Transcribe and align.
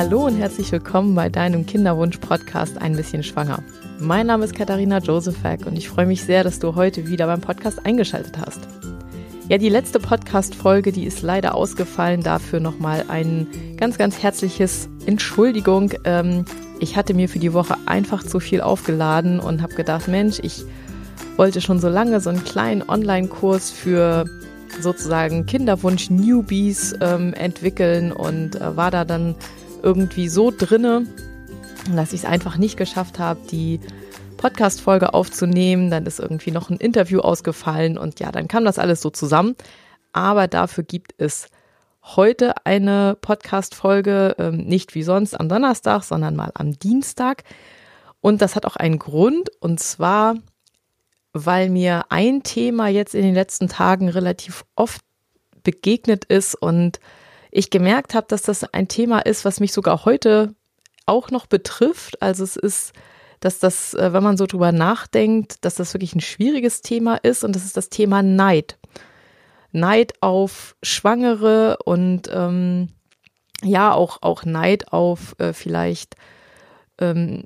Hallo 0.00 0.24
und 0.24 0.38
herzlich 0.38 0.72
willkommen 0.72 1.14
bei 1.14 1.28
deinem 1.28 1.66
Kinderwunsch-Podcast 1.66 2.78
Ein 2.80 2.96
bisschen 2.96 3.22
schwanger. 3.22 3.62
Mein 3.98 4.28
Name 4.28 4.46
ist 4.46 4.54
Katharina 4.54 4.96
Josephak 4.96 5.66
und 5.66 5.76
ich 5.76 5.90
freue 5.90 6.06
mich 6.06 6.24
sehr, 6.24 6.42
dass 6.42 6.58
du 6.58 6.74
heute 6.74 7.06
wieder 7.08 7.26
beim 7.26 7.42
Podcast 7.42 7.84
eingeschaltet 7.84 8.38
hast. 8.38 8.60
Ja, 9.50 9.58
die 9.58 9.68
letzte 9.68 10.00
Podcast-Folge, 10.00 10.92
die 10.92 11.04
ist 11.04 11.20
leider 11.20 11.54
ausgefallen. 11.54 12.22
Dafür 12.22 12.60
nochmal 12.60 13.04
ein 13.08 13.46
ganz, 13.76 13.98
ganz 13.98 14.22
herzliches 14.22 14.88
Entschuldigung. 15.04 15.92
Ähm, 16.04 16.46
ich 16.78 16.96
hatte 16.96 17.12
mir 17.12 17.28
für 17.28 17.38
die 17.38 17.52
Woche 17.52 17.76
einfach 17.84 18.22
zu 18.24 18.40
viel 18.40 18.62
aufgeladen 18.62 19.38
und 19.38 19.60
habe 19.60 19.74
gedacht, 19.74 20.08
Mensch, 20.08 20.38
ich 20.42 20.64
wollte 21.36 21.60
schon 21.60 21.78
so 21.78 21.90
lange 21.90 22.20
so 22.20 22.30
einen 22.30 22.42
kleinen 22.42 22.88
Online-Kurs 22.88 23.70
für 23.70 24.24
sozusagen 24.80 25.44
Kinderwunsch-Newbies 25.44 26.94
ähm, 27.02 27.34
entwickeln 27.34 28.12
und 28.12 28.58
äh, 28.58 28.78
war 28.78 28.90
da 28.90 29.04
dann 29.04 29.34
irgendwie 29.82 30.28
so 30.28 30.52
drinne, 30.56 31.06
dass 31.94 32.12
ich 32.12 32.20
es 32.20 32.26
einfach 32.26 32.56
nicht 32.56 32.76
geschafft 32.76 33.18
habe, 33.18 33.40
die 33.50 33.80
Podcast-Folge 34.36 35.14
aufzunehmen. 35.14 35.90
Dann 35.90 36.06
ist 36.06 36.18
irgendwie 36.18 36.50
noch 36.50 36.70
ein 36.70 36.78
Interview 36.78 37.20
ausgefallen 37.20 37.98
und 37.98 38.20
ja, 38.20 38.32
dann 38.32 38.48
kam 38.48 38.64
das 38.64 38.78
alles 38.78 39.02
so 39.02 39.10
zusammen. 39.10 39.56
Aber 40.12 40.48
dafür 40.48 40.84
gibt 40.84 41.14
es 41.18 41.48
heute 42.02 42.54
eine 42.64 43.16
Podcast-Folge, 43.20 44.36
ähm, 44.38 44.56
nicht 44.58 44.94
wie 44.94 45.02
sonst 45.02 45.38
am 45.38 45.48
Donnerstag, 45.48 46.02
sondern 46.02 46.36
mal 46.36 46.50
am 46.54 46.78
Dienstag. 46.78 47.44
Und 48.20 48.42
das 48.42 48.56
hat 48.56 48.66
auch 48.66 48.76
einen 48.76 48.98
Grund 48.98 49.50
und 49.60 49.80
zwar, 49.80 50.36
weil 51.32 51.70
mir 51.70 52.06
ein 52.08 52.42
Thema 52.42 52.88
jetzt 52.88 53.14
in 53.14 53.22
den 53.22 53.34
letzten 53.34 53.68
Tagen 53.68 54.08
relativ 54.08 54.64
oft 54.74 55.02
begegnet 55.62 56.24
ist 56.24 56.54
und 56.54 57.00
ich 57.50 57.70
gemerkt 57.70 58.14
habe, 58.14 58.26
dass 58.28 58.42
das 58.42 58.64
ein 58.64 58.88
Thema 58.88 59.20
ist, 59.20 59.44
was 59.44 59.60
mich 59.60 59.72
sogar 59.72 60.04
heute 60.04 60.54
auch 61.06 61.30
noch 61.30 61.46
betrifft. 61.46 62.22
Also 62.22 62.44
es 62.44 62.56
ist 62.56 62.92
dass 63.40 63.58
das, 63.58 63.94
äh, 63.94 64.12
wenn 64.12 64.22
man 64.22 64.36
so 64.36 64.46
drüber 64.46 64.70
nachdenkt, 64.70 65.64
dass 65.64 65.74
das 65.74 65.94
wirklich 65.94 66.14
ein 66.14 66.20
schwieriges 66.20 66.82
Thema 66.82 67.16
ist 67.16 67.42
und 67.42 67.56
das 67.56 67.64
ist 67.64 67.76
das 67.76 67.88
Thema 67.88 68.22
Neid. 68.22 68.78
Neid 69.72 70.12
auf 70.20 70.76
Schwangere 70.82 71.78
und 71.84 72.28
ähm, 72.32 72.90
ja, 73.62 73.92
auch, 73.92 74.18
auch 74.22 74.44
Neid 74.44 74.92
auf 74.92 75.34
äh, 75.38 75.52
vielleicht 75.52 76.16
ähm, 76.98 77.44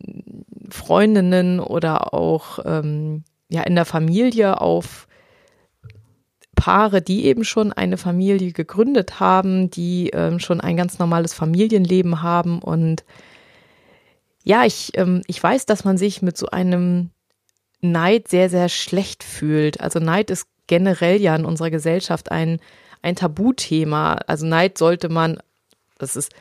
Freundinnen 0.70 1.60
oder 1.60 2.12
auch 2.12 2.58
ähm, 2.64 3.24
ja 3.48 3.62
in 3.62 3.74
der 3.74 3.84
Familie 3.84 4.60
auf 4.60 5.06
Paare, 6.64 7.02
die 7.02 7.26
eben 7.26 7.44
schon 7.44 7.74
eine 7.74 7.98
Familie 7.98 8.50
gegründet 8.52 9.20
haben, 9.20 9.68
die 9.68 10.08
ähm, 10.14 10.38
schon 10.38 10.62
ein 10.62 10.78
ganz 10.78 10.98
normales 10.98 11.34
Familienleben 11.34 12.22
haben 12.22 12.58
und 12.58 13.04
ja, 14.44 14.64
ich, 14.64 14.92
ähm, 14.94 15.20
ich 15.26 15.42
weiß, 15.42 15.66
dass 15.66 15.84
man 15.84 15.98
sich 15.98 16.22
mit 16.22 16.38
so 16.38 16.46
einem 16.46 17.10
Neid 17.82 18.28
sehr, 18.28 18.48
sehr 18.48 18.70
schlecht 18.70 19.24
fühlt. 19.24 19.82
Also 19.82 19.98
Neid 19.98 20.30
ist 20.30 20.46
generell 20.66 21.20
ja 21.20 21.36
in 21.36 21.44
unserer 21.44 21.68
Gesellschaft 21.68 22.32
ein, 22.32 22.60
ein 23.02 23.14
Tabuthema. 23.14 24.14
Also 24.26 24.46
Neid 24.46 24.78
sollte 24.78 25.10
man, 25.10 25.40
das 25.98 26.16
ist, 26.16 26.32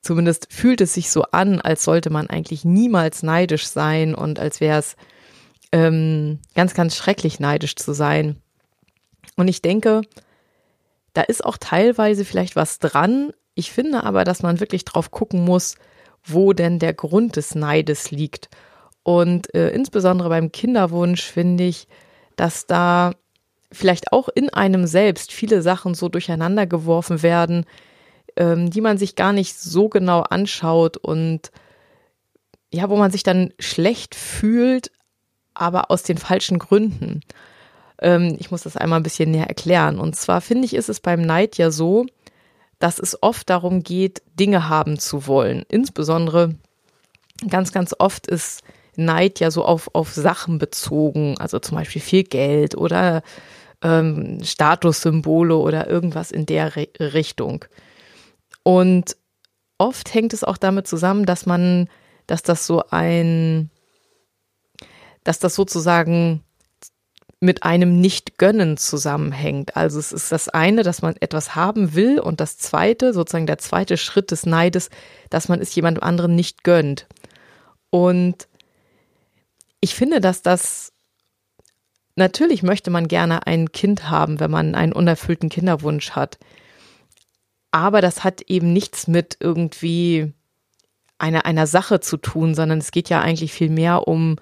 zumindest 0.00 0.46
fühlt 0.48 0.80
es 0.80 0.94
sich 0.94 1.10
so 1.10 1.24
an, 1.32 1.60
als 1.60 1.82
sollte 1.82 2.10
man 2.10 2.30
eigentlich 2.30 2.64
niemals 2.64 3.24
neidisch 3.24 3.66
sein 3.66 4.14
und 4.14 4.38
als 4.38 4.60
wäre 4.60 4.78
es 4.78 4.94
ähm, 5.72 6.38
ganz, 6.54 6.74
ganz 6.74 6.94
schrecklich 6.94 7.40
neidisch 7.40 7.74
zu 7.74 7.92
sein. 7.94 8.40
Und 9.38 9.46
ich 9.46 9.62
denke, 9.62 10.02
da 11.12 11.22
ist 11.22 11.44
auch 11.44 11.58
teilweise 11.58 12.24
vielleicht 12.24 12.56
was 12.56 12.80
dran. 12.80 13.32
Ich 13.54 13.70
finde 13.70 14.02
aber, 14.02 14.24
dass 14.24 14.42
man 14.42 14.58
wirklich 14.58 14.84
drauf 14.84 15.12
gucken 15.12 15.44
muss, 15.44 15.76
wo 16.24 16.52
denn 16.52 16.80
der 16.80 16.92
Grund 16.92 17.36
des 17.36 17.54
Neides 17.54 18.10
liegt. 18.10 18.48
Und 19.04 19.54
äh, 19.54 19.70
insbesondere 19.70 20.28
beim 20.28 20.50
Kinderwunsch 20.50 21.22
finde 21.22 21.64
ich, 21.64 21.86
dass 22.34 22.66
da 22.66 23.12
vielleicht 23.70 24.12
auch 24.12 24.28
in 24.28 24.50
einem 24.50 24.88
selbst 24.88 25.32
viele 25.32 25.62
Sachen 25.62 25.94
so 25.94 26.08
durcheinander 26.08 26.66
geworfen 26.66 27.22
werden, 27.22 27.64
ähm, 28.34 28.70
die 28.70 28.80
man 28.80 28.98
sich 28.98 29.14
gar 29.14 29.32
nicht 29.32 29.56
so 29.56 29.88
genau 29.88 30.22
anschaut 30.22 30.96
und 30.96 31.52
ja, 32.72 32.90
wo 32.90 32.96
man 32.96 33.12
sich 33.12 33.22
dann 33.22 33.54
schlecht 33.60 34.16
fühlt, 34.16 34.90
aber 35.54 35.92
aus 35.92 36.02
den 36.02 36.18
falschen 36.18 36.58
Gründen. 36.58 37.20
Ähm, 38.00 38.36
ich 38.38 38.50
muss 38.50 38.62
das 38.62 38.76
einmal 38.76 39.00
ein 39.00 39.04
bisschen 39.04 39.30
näher 39.30 39.48
erklären. 39.48 39.98
Und 39.98 40.16
zwar 40.16 40.40
finde 40.40 40.64
ich, 40.64 40.74
ist 40.74 40.88
es 40.88 41.00
beim 41.00 41.22
Neid 41.22 41.56
ja 41.58 41.70
so, 41.70 42.06
dass 42.78 42.98
es 42.98 43.22
oft 43.22 43.50
darum 43.50 43.82
geht, 43.82 44.22
Dinge 44.38 44.68
haben 44.68 44.98
zu 44.98 45.26
wollen. 45.26 45.64
Insbesondere 45.68 46.54
ganz, 47.48 47.72
ganz 47.72 47.94
oft 47.98 48.26
ist 48.26 48.62
Neid 48.96 49.40
ja 49.40 49.50
so 49.50 49.64
auf, 49.64 49.90
auf 49.94 50.12
Sachen 50.12 50.58
bezogen, 50.58 51.36
also 51.38 51.58
zum 51.58 51.76
Beispiel 51.76 52.02
viel 52.02 52.24
Geld 52.24 52.76
oder 52.76 53.22
ähm, 53.82 54.40
Statussymbole 54.42 55.56
oder 55.56 55.88
irgendwas 55.88 56.30
in 56.30 56.46
der 56.46 56.74
Re 56.74 56.88
Richtung. 56.98 57.64
Und 58.64 59.16
oft 59.78 60.12
hängt 60.12 60.32
es 60.32 60.44
auch 60.44 60.56
damit 60.56 60.88
zusammen, 60.88 61.26
dass 61.26 61.46
man, 61.46 61.88
dass 62.26 62.42
das 62.42 62.66
so 62.66 62.82
ein, 62.90 63.70
dass 65.22 65.38
das 65.38 65.54
sozusagen 65.54 66.42
mit 67.40 67.62
einem 67.62 68.00
Nicht-Gönnen 68.00 68.76
zusammenhängt. 68.76 69.76
Also 69.76 69.98
es 69.98 70.12
ist 70.12 70.32
das 70.32 70.48
eine, 70.48 70.82
dass 70.82 71.02
man 71.02 71.14
etwas 71.20 71.54
haben 71.54 71.94
will 71.94 72.18
und 72.18 72.40
das 72.40 72.58
zweite, 72.58 73.12
sozusagen 73.12 73.46
der 73.46 73.58
zweite 73.58 73.96
Schritt 73.96 74.30
des 74.32 74.44
Neides, 74.44 74.90
dass 75.30 75.48
man 75.48 75.60
es 75.60 75.74
jemandem 75.74 76.02
anderen 76.02 76.34
nicht 76.34 76.64
gönnt. 76.64 77.06
Und 77.90 78.48
ich 79.80 79.94
finde, 79.94 80.20
dass 80.20 80.42
das 80.42 80.92
natürlich 82.16 82.64
möchte 82.64 82.90
man 82.90 83.06
gerne 83.06 83.46
ein 83.46 83.70
Kind 83.70 84.10
haben, 84.10 84.40
wenn 84.40 84.50
man 84.50 84.74
einen 84.74 84.92
unerfüllten 84.92 85.48
Kinderwunsch 85.48 86.10
hat. 86.10 86.38
Aber 87.70 88.00
das 88.00 88.24
hat 88.24 88.42
eben 88.42 88.72
nichts 88.72 89.06
mit 89.06 89.36
irgendwie 89.38 90.32
einer, 91.18 91.46
einer 91.46 91.66
Sache 91.66 92.00
zu 92.00 92.16
tun, 92.16 92.54
sondern 92.54 92.78
es 92.78 92.90
geht 92.90 93.08
ja 93.08 93.20
eigentlich 93.20 93.52
viel 93.52 93.70
mehr 93.70 94.08
um 94.08 94.36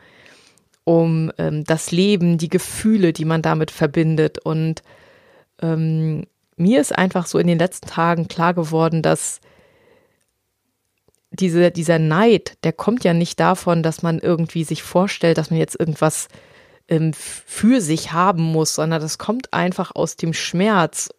um 0.87 1.33
ähm, 1.37 1.65
das 1.65 1.91
Leben, 1.91 2.39
die 2.39 2.49
Gefühle, 2.49 3.13
die 3.13 3.25
man 3.25 3.43
damit 3.43 3.73
verbindet. 3.73 4.39
Und 4.39 4.85
ähm, 5.61 6.27
mir 6.57 6.81
ist 6.81 6.97
einfach 6.97 7.27
so 7.27 7.41
in 7.41 7.49
den 7.49 7.59
letzten 7.59 7.89
Tagen 7.89 8.29
klar 8.29 8.55
geworden, 8.55 9.03
dass 9.03 9.41
diese, 11.31 11.73
dieser 11.73 11.99
Neid, 11.99 12.57
der 12.63 12.73
kommt 12.73 13.03
ja 13.03 13.15
nicht 13.15 13.41
davon, 13.41 13.83
dass 13.83 14.05
man 14.05 14.21
irgendwie 14.21 14.63
sich 14.63 14.85
vorstellt, 14.85 15.39
dass 15.39 15.51
man 15.51 15.59
jetzt 15.59 15.79
irgendwas 15.79 16.29
ähm, 16.87 17.13
für 17.13 17.81
sich 17.81 18.13
haben 18.13 18.45
muss, 18.45 18.77
sondern 18.77 19.03
das 19.03 19.19
kommt 19.19 19.53
einfach 19.53 19.91
aus 19.93 20.15
dem 20.15 20.33
Schmerz, 20.33 21.11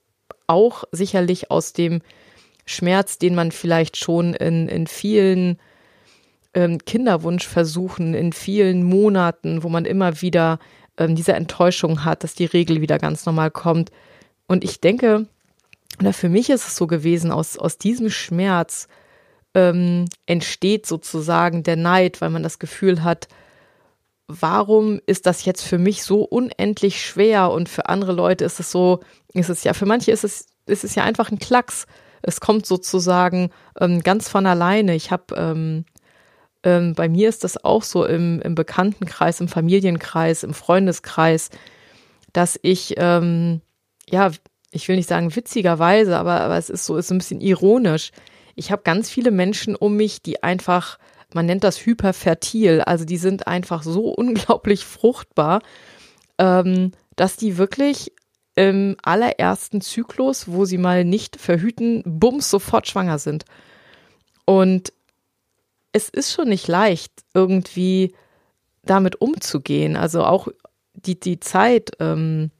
auch 0.47 0.85
sicherlich 0.93 1.51
aus 1.51 1.73
dem 1.73 2.01
Schmerz, 2.65 3.17
den 3.17 3.35
man 3.35 3.51
vielleicht 3.51 3.97
schon 3.97 4.33
in, 4.33 4.69
in 4.69 4.87
vielen 4.87 5.59
ähm, 6.57 6.79
Kinderwunschversuchen 6.83 8.15
in 8.15 8.33
vielen 8.33 8.83
Monaten, 8.83 9.61
wo 9.61 9.69
man 9.69 9.85
immer 9.85 10.21
wieder 10.21 10.57
ähm, 10.97 11.15
diese 11.15 11.33
Enttäuschung 11.33 12.03
hat, 12.03 12.23
dass 12.23 12.33
die 12.33 12.45
Regel 12.45 12.81
wieder 12.81 12.97
ganz 12.97 13.27
normal 13.27 13.51
kommt. 13.51 13.91
Und 14.47 14.63
ich 14.63 14.81
denke, 14.81 15.27
oder 15.99 16.13
für 16.13 16.29
mich 16.29 16.49
ist 16.49 16.67
es 16.67 16.75
so 16.75 16.87
gewesen, 16.87 17.31
aus, 17.31 17.59
aus 17.59 17.77
diesem 17.77 18.09
Schmerz 18.09 18.87
ähm, 19.53 20.05
entsteht 20.25 20.87
sozusagen 20.87 21.61
der 21.61 21.75
Neid, 21.75 22.21
weil 22.21 22.31
man 22.31 22.41
das 22.41 22.57
Gefühl 22.57 23.03
hat, 23.03 23.27
warum 24.27 24.99
ist 25.05 25.27
das 25.27 25.45
jetzt 25.45 25.61
für 25.61 25.77
mich 25.77 26.01
so 26.01 26.23
unendlich 26.23 27.05
schwer 27.05 27.51
und 27.51 27.69
für 27.69 27.87
andere 27.87 28.13
Leute 28.13 28.45
ist 28.45 28.59
es 28.59 28.71
so, 28.71 29.01
ist 29.31 29.49
es 29.49 29.63
ja, 29.63 29.73
für 29.73 29.85
manche 29.85 30.11
ist 30.11 30.23
es, 30.23 30.47
ist 30.65 30.83
es 30.83 30.95
ja 30.95 31.03
einfach 31.03 31.31
ein 31.31 31.37
Klacks. 31.37 31.85
Es 32.23 32.39
kommt 32.39 32.65
sozusagen 32.65 33.51
ähm, 33.79 34.01
ganz 34.01 34.27
von 34.27 34.47
alleine. 34.47 34.95
Ich 34.95 35.11
habe 35.11 35.35
ähm, 35.35 35.85
ähm, 36.67 36.95
bei 36.95 37.07
mir 37.07 37.29
ist 37.29 37.45
das 37.45 37.63
auch 37.63 37.81
so 37.81 38.03
im, 38.05 38.41
im 38.41 38.53
Bekanntenkreis, 38.53 39.39
im 39.39 39.47
Familienkreis, 39.47 40.43
im 40.43 40.53
Freundeskreis, 40.53 41.49
dass 42.33 42.59
ich, 42.61 42.95
ähm, 42.97 43.61
ja, 44.09 44.31
ich 44.71 44.85
will 44.89 44.97
nicht 44.97 45.07
sagen 45.07 45.33
witzigerweise, 45.33 46.17
aber, 46.17 46.41
aber 46.41 46.57
es 46.57 46.69
ist 46.69 46.85
so, 46.85 46.97
ist 46.97 47.09
ein 47.09 47.19
bisschen 47.19 47.39
ironisch. 47.39 48.11
Ich 48.55 48.69
habe 48.69 48.81
ganz 48.83 49.09
viele 49.09 49.31
Menschen 49.31 49.77
um 49.77 49.95
mich, 49.95 50.21
die 50.21 50.43
einfach, 50.43 50.99
man 51.33 51.45
nennt 51.45 51.63
das 51.63 51.85
hyperfertil, 51.85 52.81
also 52.81 53.05
die 53.05 53.17
sind 53.17 53.47
einfach 53.47 53.81
so 53.81 54.09
unglaublich 54.17 54.83
fruchtbar, 54.83 55.61
ähm, 56.37 56.91
dass 57.15 57.37
die 57.37 57.57
wirklich 57.57 58.11
im 58.55 58.97
allerersten 59.03 59.79
Zyklus, 59.79 60.49
wo 60.51 60.65
sie 60.65 60.77
mal 60.77 61.05
nicht 61.05 61.39
verhüten, 61.39 62.03
bums, 62.05 62.49
sofort 62.49 62.89
schwanger 62.89 63.19
sind. 63.19 63.45
Und 64.43 64.91
es 65.91 66.09
ist 66.09 66.31
schon 66.31 66.49
nicht 66.49 66.67
leicht, 66.67 67.11
irgendwie 67.33 68.13
damit 68.83 69.21
umzugehen. 69.21 69.95
Also 69.95 70.23
auch 70.23 70.47
die, 70.93 71.19
die 71.19 71.39
Zeit, 71.39 71.91
ähm, 71.99 72.51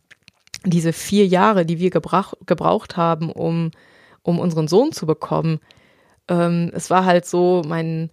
diese 0.66 0.94
vier 0.94 1.26
Jahre, 1.26 1.66
die 1.66 1.80
wir 1.80 1.90
gebrauch, 1.90 2.34
gebraucht 2.46 2.98
haben, 2.98 3.32
um, 3.32 3.72
um 4.24 4.40
unseren 4.40 4.68
Sohn 4.68 4.92
zu 4.92 5.06
bekommen, 5.06 5.60
ähm, 6.28 6.72
es 6.74 6.90
war 6.90 7.06
halt 7.06 7.26
so, 7.26 7.62
mein, 7.66 8.10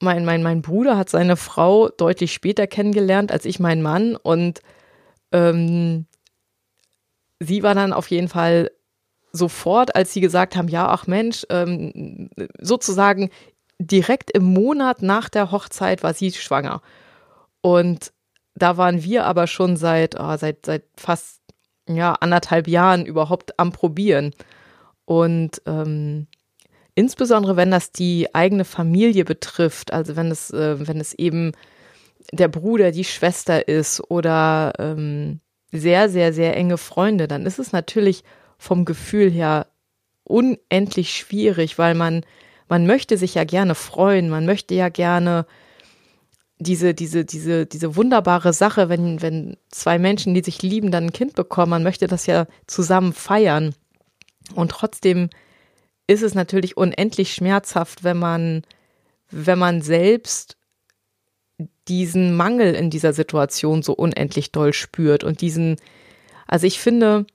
mein, 0.00 0.24
mein, 0.24 0.42
mein 0.42 0.62
Bruder 0.62 0.96
hat 0.96 1.10
seine 1.10 1.36
Frau 1.36 1.88
deutlich 1.88 2.32
später 2.32 2.66
kennengelernt 2.66 3.32
als 3.32 3.44
ich 3.44 3.58
meinen 3.58 3.82
Mann 3.82 4.14
und 4.16 4.60
ähm, 5.32 6.06
sie 7.40 7.62
war 7.62 7.74
dann 7.74 7.92
auf 7.92 8.08
jeden 8.10 8.28
Fall 8.28 8.70
sofort, 9.32 9.94
als 9.94 10.12
sie 10.12 10.20
gesagt 10.20 10.56
haben, 10.56 10.68
ja, 10.68 10.88
ach 10.88 11.06
Mensch, 11.06 11.44
ähm, 11.50 12.30
sozusagen 12.60 13.30
direkt 13.78 14.30
im 14.30 14.44
Monat 14.44 15.02
nach 15.02 15.28
der 15.28 15.52
Hochzeit 15.52 16.02
war 16.02 16.14
sie 16.14 16.32
schwanger. 16.32 16.82
Und 17.60 18.12
da 18.54 18.76
waren 18.76 19.02
wir 19.02 19.24
aber 19.24 19.46
schon 19.46 19.76
seit, 19.76 20.18
oh, 20.18 20.36
seit, 20.36 20.66
seit 20.66 20.84
fast 20.96 21.40
ja, 21.88 22.12
anderthalb 22.14 22.68
Jahren 22.68 23.06
überhaupt 23.06 23.58
am 23.58 23.72
Probieren. 23.72 24.34
Und 25.04 25.62
ähm, 25.66 26.26
insbesondere 26.94 27.56
wenn 27.56 27.70
das 27.70 27.92
die 27.92 28.34
eigene 28.34 28.64
Familie 28.64 29.24
betrifft, 29.24 29.92
also 29.92 30.16
wenn 30.16 30.30
es, 30.30 30.50
äh, 30.50 30.86
wenn 30.86 31.00
es 31.00 31.14
eben 31.14 31.52
der 32.32 32.48
Bruder, 32.48 32.90
die 32.90 33.04
Schwester 33.04 33.68
ist 33.68 34.02
oder 34.10 34.72
ähm, 34.78 35.40
sehr, 35.72 36.08
sehr, 36.08 36.32
sehr 36.32 36.56
enge 36.56 36.78
Freunde, 36.78 37.28
dann 37.28 37.46
ist 37.46 37.58
es 37.58 37.72
natürlich 37.72 38.24
vom 38.58 38.84
Gefühl 38.84 39.30
her 39.30 39.66
unendlich 40.24 41.12
schwierig, 41.14 41.78
weil 41.78 41.94
man, 41.94 42.24
man 42.68 42.86
möchte 42.86 43.16
sich 43.16 43.34
ja 43.34 43.44
gerne 43.44 43.74
freuen, 43.74 44.28
man 44.28 44.46
möchte 44.46 44.74
ja 44.74 44.88
gerne 44.88 45.46
diese, 46.58 46.92
diese, 46.92 47.24
diese, 47.24 47.66
diese 47.66 47.96
wunderbare 47.96 48.52
Sache, 48.52 48.88
wenn, 48.88 49.22
wenn 49.22 49.56
zwei 49.70 49.98
Menschen, 49.98 50.34
die 50.34 50.42
sich 50.42 50.62
lieben, 50.62 50.90
dann 50.90 51.04
ein 51.04 51.12
Kind 51.12 51.34
bekommen, 51.34 51.70
man 51.70 51.82
möchte 51.82 52.08
das 52.08 52.26
ja 52.26 52.46
zusammen 52.66 53.12
feiern. 53.12 53.74
Und 54.54 54.72
trotzdem 54.72 55.30
ist 56.06 56.22
es 56.22 56.34
natürlich 56.34 56.76
unendlich 56.76 57.34
schmerzhaft, 57.34 58.02
wenn 58.02 58.18
man, 58.18 58.62
wenn 59.30 59.58
man 59.58 59.82
selbst 59.82 60.56
diesen 61.86 62.36
Mangel 62.36 62.74
in 62.74 62.90
dieser 62.90 63.12
Situation 63.12 63.82
so 63.82 63.92
unendlich 63.92 64.52
doll 64.52 64.72
spürt 64.72 65.24
und 65.24 65.40
diesen, 65.40 65.76
also 66.46 66.66
ich 66.66 66.80
finde, 66.80 67.26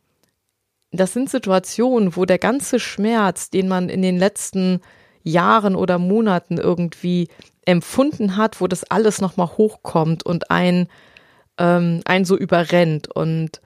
das 0.91 1.13
sind 1.13 1.29
Situationen, 1.29 2.15
wo 2.15 2.25
der 2.25 2.39
ganze 2.39 2.79
Schmerz, 2.79 3.49
den 3.49 3.67
man 3.67 3.89
in 3.89 4.01
den 4.01 4.17
letzten 4.17 4.81
Jahren 5.23 5.75
oder 5.75 5.97
Monaten 5.97 6.57
irgendwie 6.57 7.29
empfunden 7.65 8.37
hat, 8.37 8.61
wo 8.61 8.67
das 8.67 8.83
alles 8.83 9.21
nochmal 9.21 9.47
hochkommt 9.57 10.25
und 10.25 10.51
ein, 10.51 10.87
ähm, 11.57 12.01
ein 12.05 12.25
so 12.25 12.37
überrennt. 12.37 13.07
Und 13.13 13.61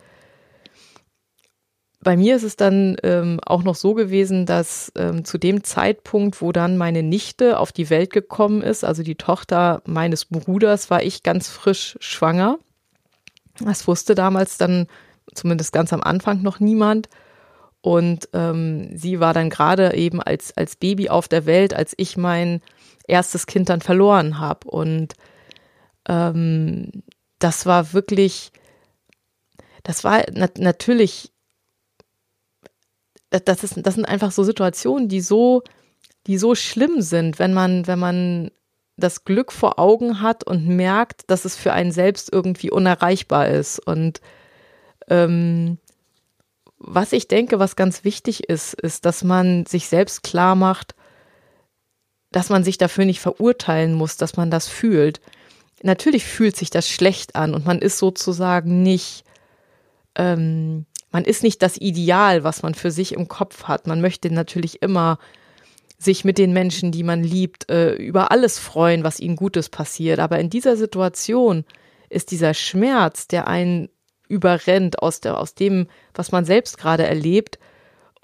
bei 2.01 2.15
mir 2.15 2.35
ist 2.35 2.43
es 2.43 2.55
dann 2.55 2.97
ähm, 3.03 3.39
auch 3.45 3.63
noch 3.63 3.75
so 3.75 3.93
gewesen, 3.93 4.45
dass 4.45 4.91
ähm, 4.95 5.25
zu 5.25 5.37
dem 5.37 5.63
Zeitpunkt, 5.63 6.41
wo 6.41 6.51
dann 6.51 6.77
meine 6.77 7.03
Nichte 7.03 7.59
auf 7.59 7.71
die 7.71 7.89
Welt 7.89 8.11
gekommen 8.11 8.61
ist, 8.61 8.85
also 8.85 9.03
die 9.03 9.15
Tochter 9.15 9.81
meines 9.85 10.25
Bruders, 10.25 10.89
war 10.89 11.03
ich 11.03 11.23
ganz 11.23 11.49
frisch 11.49 11.97
schwanger. 11.99 12.59
Das 13.59 13.87
wusste 13.87 14.13
damals 14.13 14.57
dann 14.57 14.87
zumindest 15.33 15.73
ganz 15.73 15.91
am 15.91 16.01
Anfang 16.01 16.43
noch 16.43 16.59
niemand. 16.59 17.09
Und 17.81 18.29
ähm, 18.33 18.89
sie 18.97 19.19
war 19.19 19.33
dann 19.33 19.49
gerade 19.49 19.93
eben 19.95 20.21
als, 20.21 20.55
als 20.57 20.75
Baby 20.75 21.09
auf 21.09 21.27
der 21.27 21.45
Welt, 21.45 21.73
als 21.73 21.93
ich 21.97 22.17
mein 22.17 22.61
erstes 23.07 23.45
Kind 23.45 23.69
dann 23.69 23.81
verloren 23.81 24.39
habe. 24.39 24.67
Und 24.69 25.13
ähm, 26.07 27.03
das 27.39 27.65
war 27.65 27.93
wirklich, 27.93 28.51
das 29.83 30.03
war 30.03 30.23
nat 30.31 30.57
natürlich, 30.57 31.31
das, 33.29 33.63
ist, 33.63 33.75
das 33.77 33.95
sind 33.95 34.05
einfach 34.05 34.31
so 34.31 34.43
Situationen, 34.43 35.09
die 35.09 35.21
so, 35.21 35.63
die 36.27 36.37
so 36.37 36.55
schlimm 36.55 37.01
sind, 37.01 37.39
wenn 37.39 37.53
man, 37.53 37.87
wenn 37.87 37.99
man 37.99 38.51
das 38.97 39.25
Glück 39.25 39.51
vor 39.51 39.79
Augen 39.79 40.21
hat 40.21 40.43
und 40.43 40.67
merkt, 40.67 41.29
dass 41.29 41.45
es 41.45 41.55
für 41.55 41.71
einen 41.71 41.91
selbst 41.91 42.33
irgendwie 42.33 42.71
unerreichbar 42.71 43.47
ist. 43.47 43.79
Und 43.79 44.21
ähm, 45.07 45.77
was 46.79 47.11
ich 47.11 47.27
denke, 47.27 47.59
was 47.59 47.75
ganz 47.75 48.03
wichtig 48.03 48.49
ist, 48.49 48.73
ist, 48.73 49.05
dass 49.05 49.23
man 49.23 49.65
sich 49.65 49.87
selbst 49.87 50.23
klar 50.23 50.55
macht, 50.55 50.95
dass 52.31 52.49
man 52.49 52.63
sich 52.63 52.77
dafür 52.77 53.05
nicht 53.05 53.19
verurteilen 53.19 53.93
muss, 53.93 54.17
dass 54.17 54.37
man 54.37 54.51
das 54.51 54.67
fühlt. 54.67 55.19
Natürlich 55.81 56.25
fühlt 56.25 56.55
sich 56.55 56.69
das 56.69 56.87
schlecht 56.89 57.35
an 57.35 57.53
und 57.53 57.65
man 57.65 57.79
ist 57.79 57.97
sozusagen 57.97 58.83
nicht, 58.83 59.23
ähm, 60.15 60.85
man 61.11 61.23
ist 61.23 61.43
nicht 61.43 61.61
das 61.61 61.77
Ideal, 61.77 62.43
was 62.43 62.63
man 62.63 62.75
für 62.75 62.91
sich 62.91 63.13
im 63.13 63.27
Kopf 63.27 63.63
hat. 63.63 63.87
Man 63.87 64.01
möchte 64.01 64.31
natürlich 64.31 64.81
immer 64.81 65.19
sich 65.97 66.25
mit 66.25 66.37
den 66.37 66.53
Menschen, 66.53 66.91
die 66.91 67.03
man 67.03 67.23
liebt, 67.23 67.71
äh, 67.71 67.93
über 67.95 68.31
alles 68.31 68.59
freuen, 68.59 69.03
was 69.03 69.19
ihnen 69.19 69.35
Gutes 69.35 69.69
passiert. 69.69 70.19
Aber 70.19 70.39
in 70.39 70.49
dieser 70.49 70.77
Situation 70.77 71.65
ist 72.09 72.31
dieser 72.31 72.53
Schmerz, 72.53 73.27
der 73.27 73.47
einen 73.47 73.89
überrennt 74.27 75.01
aus, 75.01 75.21
der, 75.21 75.37
aus 75.37 75.55
dem, 75.55 75.87
was 76.13 76.31
man 76.31 76.45
selbst 76.45 76.77
gerade 76.77 77.05
erlebt. 77.05 77.59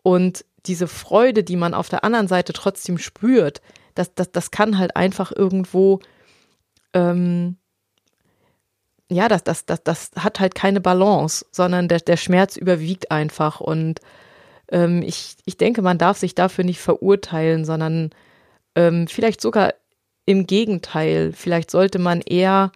Und 0.03 0.45
diese 0.65 0.87
Freude, 0.87 1.43
die 1.43 1.55
man 1.55 1.73
auf 1.73 1.89
der 1.89 2.03
anderen 2.03 2.27
Seite 2.27 2.53
trotzdem 2.53 2.97
spürt, 2.97 3.61
das, 3.95 4.13
das, 4.15 4.31
das 4.31 4.51
kann 4.51 4.77
halt 4.77 4.95
einfach 4.95 5.31
irgendwo, 5.35 5.99
ähm, 6.93 7.57
ja, 9.09 9.27
das, 9.27 9.43
das, 9.43 9.65
das, 9.65 9.83
das 9.83 10.11
hat 10.17 10.39
halt 10.39 10.55
keine 10.55 10.81
Balance, 10.81 11.45
sondern 11.51 11.87
der, 11.87 11.99
der 11.99 12.17
Schmerz 12.17 12.57
überwiegt 12.57 13.11
einfach. 13.11 13.59
Und 13.59 13.99
ähm, 14.71 15.03
ich, 15.03 15.35
ich 15.45 15.57
denke, 15.57 15.81
man 15.81 15.97
darf 15.97 16.17
sich 16.17 16.35
dafür 16.35 16.63
nicht 16.63 16.79
verurteilen, 16.79 17.65
sondern 17.65 18.09
ähm, 18.75 19.07
vielleicht 19.07 19.41
sogar 19.41 19.73
im 20.25 20.47
Gegenteil. 20.47 21.31
Vielleicht 21.33 21.69
sollte 21.69 21.99
man 21.99 22.21
eher 22.21 22.71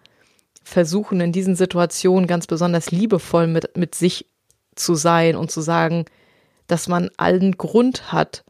versuchen, 0.68 1.22
in 1.22 1.32
diesen 1.32 1.56
Situationen 1.56 2.28
ganz 2.28 2.46
besonders 2.46 2.92
liebevoll 2.92 3.48
mit, 3.48 3.78
mit 3.78 3.96
sich 3.96 4.26
zu 4.76 4.96
sein 4.96 5.38
und 5.38 5.50
zu 5.50 5.62
sagen, 5.62 6.06
dass 6.68 6.90
man 6.90 7.10
allen 7.16 7.58
Grund 7.58 8.12
hat, 8.12 8.44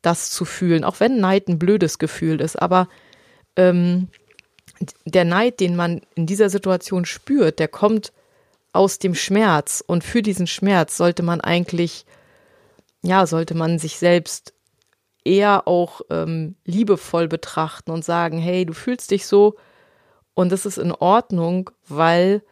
das 0.00 0.30
zu 0.30 0.46
fühlen, 0.46 0.84
auch 0.84 1.00
wenn 1.00 1.20
Neid 1.20 1.48
ein 1.48 1.58
blödes 1.58 1.98
Gefühl 1.98 2.40
ist. 2.40 2.60
Aber 2.60 2.88
ähm, 3.56 4.08
der 5.04 5.26
Neid, 5.26 5.60
den 5.60 5.76
man 5.76 6.00
in 6.14 6.24
dieser 6.24 6.48
Situation 6.48 7.04
spürt, 7.04 7.58
der 7.58 7.68
kommt 7.68 8.14
aus 8.72 8.98
dem 8.98 9.14
Schmerz. 9.14 9.84
Und 9.86 10.02
für 10.02 10.22
diesen 10.22 10.46
Schmerz 10.46 10.96
sollte 10.96 11.22
man 11.22 11.42
eigentlich, 11.42 12.06
ja, 13.02 13.26
sollte 13.26 13.54
man 13.54 13.78
sich 13.78 13.98
selbst 13.98 14.54
eher 15.26 15.68
auch 15.68 16.00
ähm, 16.08 16.56
liebevoll 16.64 17.28
betrachten 17.28 17.90
und 17.90 18.02
sagen, 18.02 18.38
hey, 18.38 18.64
du 18.64 18.72
fühlst 18.72 19.10
dich 19.10 19.26
so, 19.26 19.56
und 20.34 20.50
das 20.52 20.66
ist 20.66 20.78
in 20.78 20.92
Ordnung, 20.92 21.70
weil 21.88 22.42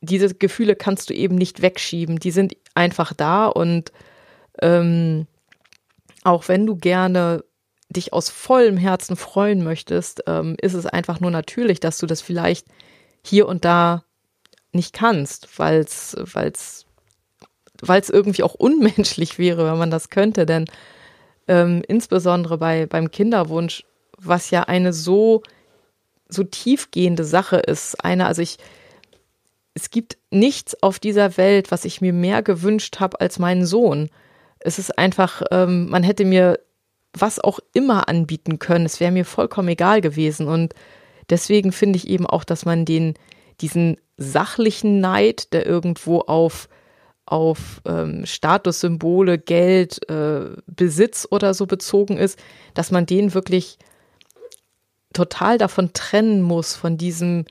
diese 0.00 0.34
Gefühle 0.34 0.76
kannst 0.76 1.10
du 1.10 1.14
eben 1.14 1.34
nicht 1.34 1.62
wegschieben. 1.62 2.18
Die 2.18 2.30
sind 2.30 2.56
einfach 2.74 3.12
da 3.12 3.46
und 3.46 3.92
ähm, 4.60 5.26
auch 6.22 6.48
wenn 6.48 6.66
du 6.66 6.76
gerne 6.76 7.44
dich 7.88 8.12
aus 8.12 8.28
vollem 8.28 8.76
Herzen 8.76 9.16
freuen 9.16 9.62
möchtest, 9.62 10.24
ähm, 10.26 10.56
ist 10.60 10.74
es 10.74 10.86
einfach 10.86 11.20
nur 11.20 11.30
natürlich, 11.30 11.80
dass 11.80 11.98
du 11.98 12.06
das 12.06 12.20
vielleicht 12.20 12.66
hier 13.22 13.46
und 13.46 13.64
da 13.64 14.04
nicht 14.72 14.92
kannst, 14.92 15.58
weil 15.58 15.80
es 15.80 16.16
weil's, 16.18 16.86
weil's 17.80 18.10
irgendwie 18.10 18.42
auch 18.42 18.54
unmenschlich 18.54 19.38
wäre, 19.38 19.70
wenn 19.70 19.78
man 19.78 19.90
das 19.90 20.10
könnte. 20.10 20.46
Denn 20.46 20.66
ähm, 21.46 21.82
insbesondere 21.86 22.58
bei, 22.58 22.86
beim 22.86 23.10
Kinderwunsch, 23.10 23.84
was 24.18 24.50
ja 24.50 24.64
eine 24.64 24.92
so 24.92 25.42
so 26.28 26.44
tiefgehende 26.44 27.24
Sache 27.24 27.56
ist. 27.56 28.02
Eine, 28.04 28.26
also 28.26 28.42
ich, 28.42 28.58
es 29.74 29.90
gibt 29.90 30.18
nichts 30.30 30.82
auf 30.82 30.98
dieser 30.98 31.36
Welt, 31.36 31.70
was 31.70 31.84
ich 31.84 32.00
mir 32.00 32.12
mehr 32.12 32.42
gewünscht 32.42 33.00
habe 33.00 33.20
als 33.20 33.38
meinen 33.38 33.66
Sohn. 33.66 34.10
Es 34.60 34.78
ist 34.78 34.98
einfach, 34.98 35.42
ähm, 35.50 35.88
man 35.88 36.02
hätte 36.02 36.24
mir 36.24 36.58
was 37.16 37.38
auch 37.38 37.60
immer 37.72 38.08
anbieten 38.08 38.58
können. 38.58 38.86
Es 38.86 39.00
wäre 39.00 39.12
mir 39.12 39.24
vollkommen 39.24 39.68
egal 39.68 40.00
gewesen. 40.00 40.48
Und 40.48 40.74
deswegen 41.30 41.72
finde 41.72 41.96
ich 41.96 42.08
eben 42.08 42.26
auch, 42.26 42.44
dass 42.44 42.64
man 42.64 42.84
den, 42.84 43.14
diesen 43.60 43.98
sachlichen 44.16 45.00
Neid, 45.00 45.52
der 45.52 45.66
irgendwo 45.66 46.20
auf, 46.20 46.68
auf 47.26 47.80
ähm, 47.86 48.26
Statussymbole, 48.26 49.38
Geld, 49.38 50.08
äh, 50.10 50.56
Besitz 50.66 51.26
oder 51.30 51.54
so 51.54 51.66
bezogen 51.66 52.16
ist, 52.16 52.38
dass 52.74 52.90
man 52.90 53.06
den 53.06 53.34
wirklich 53.34 53.78
total 55.14 55.58
davon 55.58 55.92
trennen 55.94 56.42
muss, 56.42 56.76
von 56.76 56.98
diesem 56.98 57.46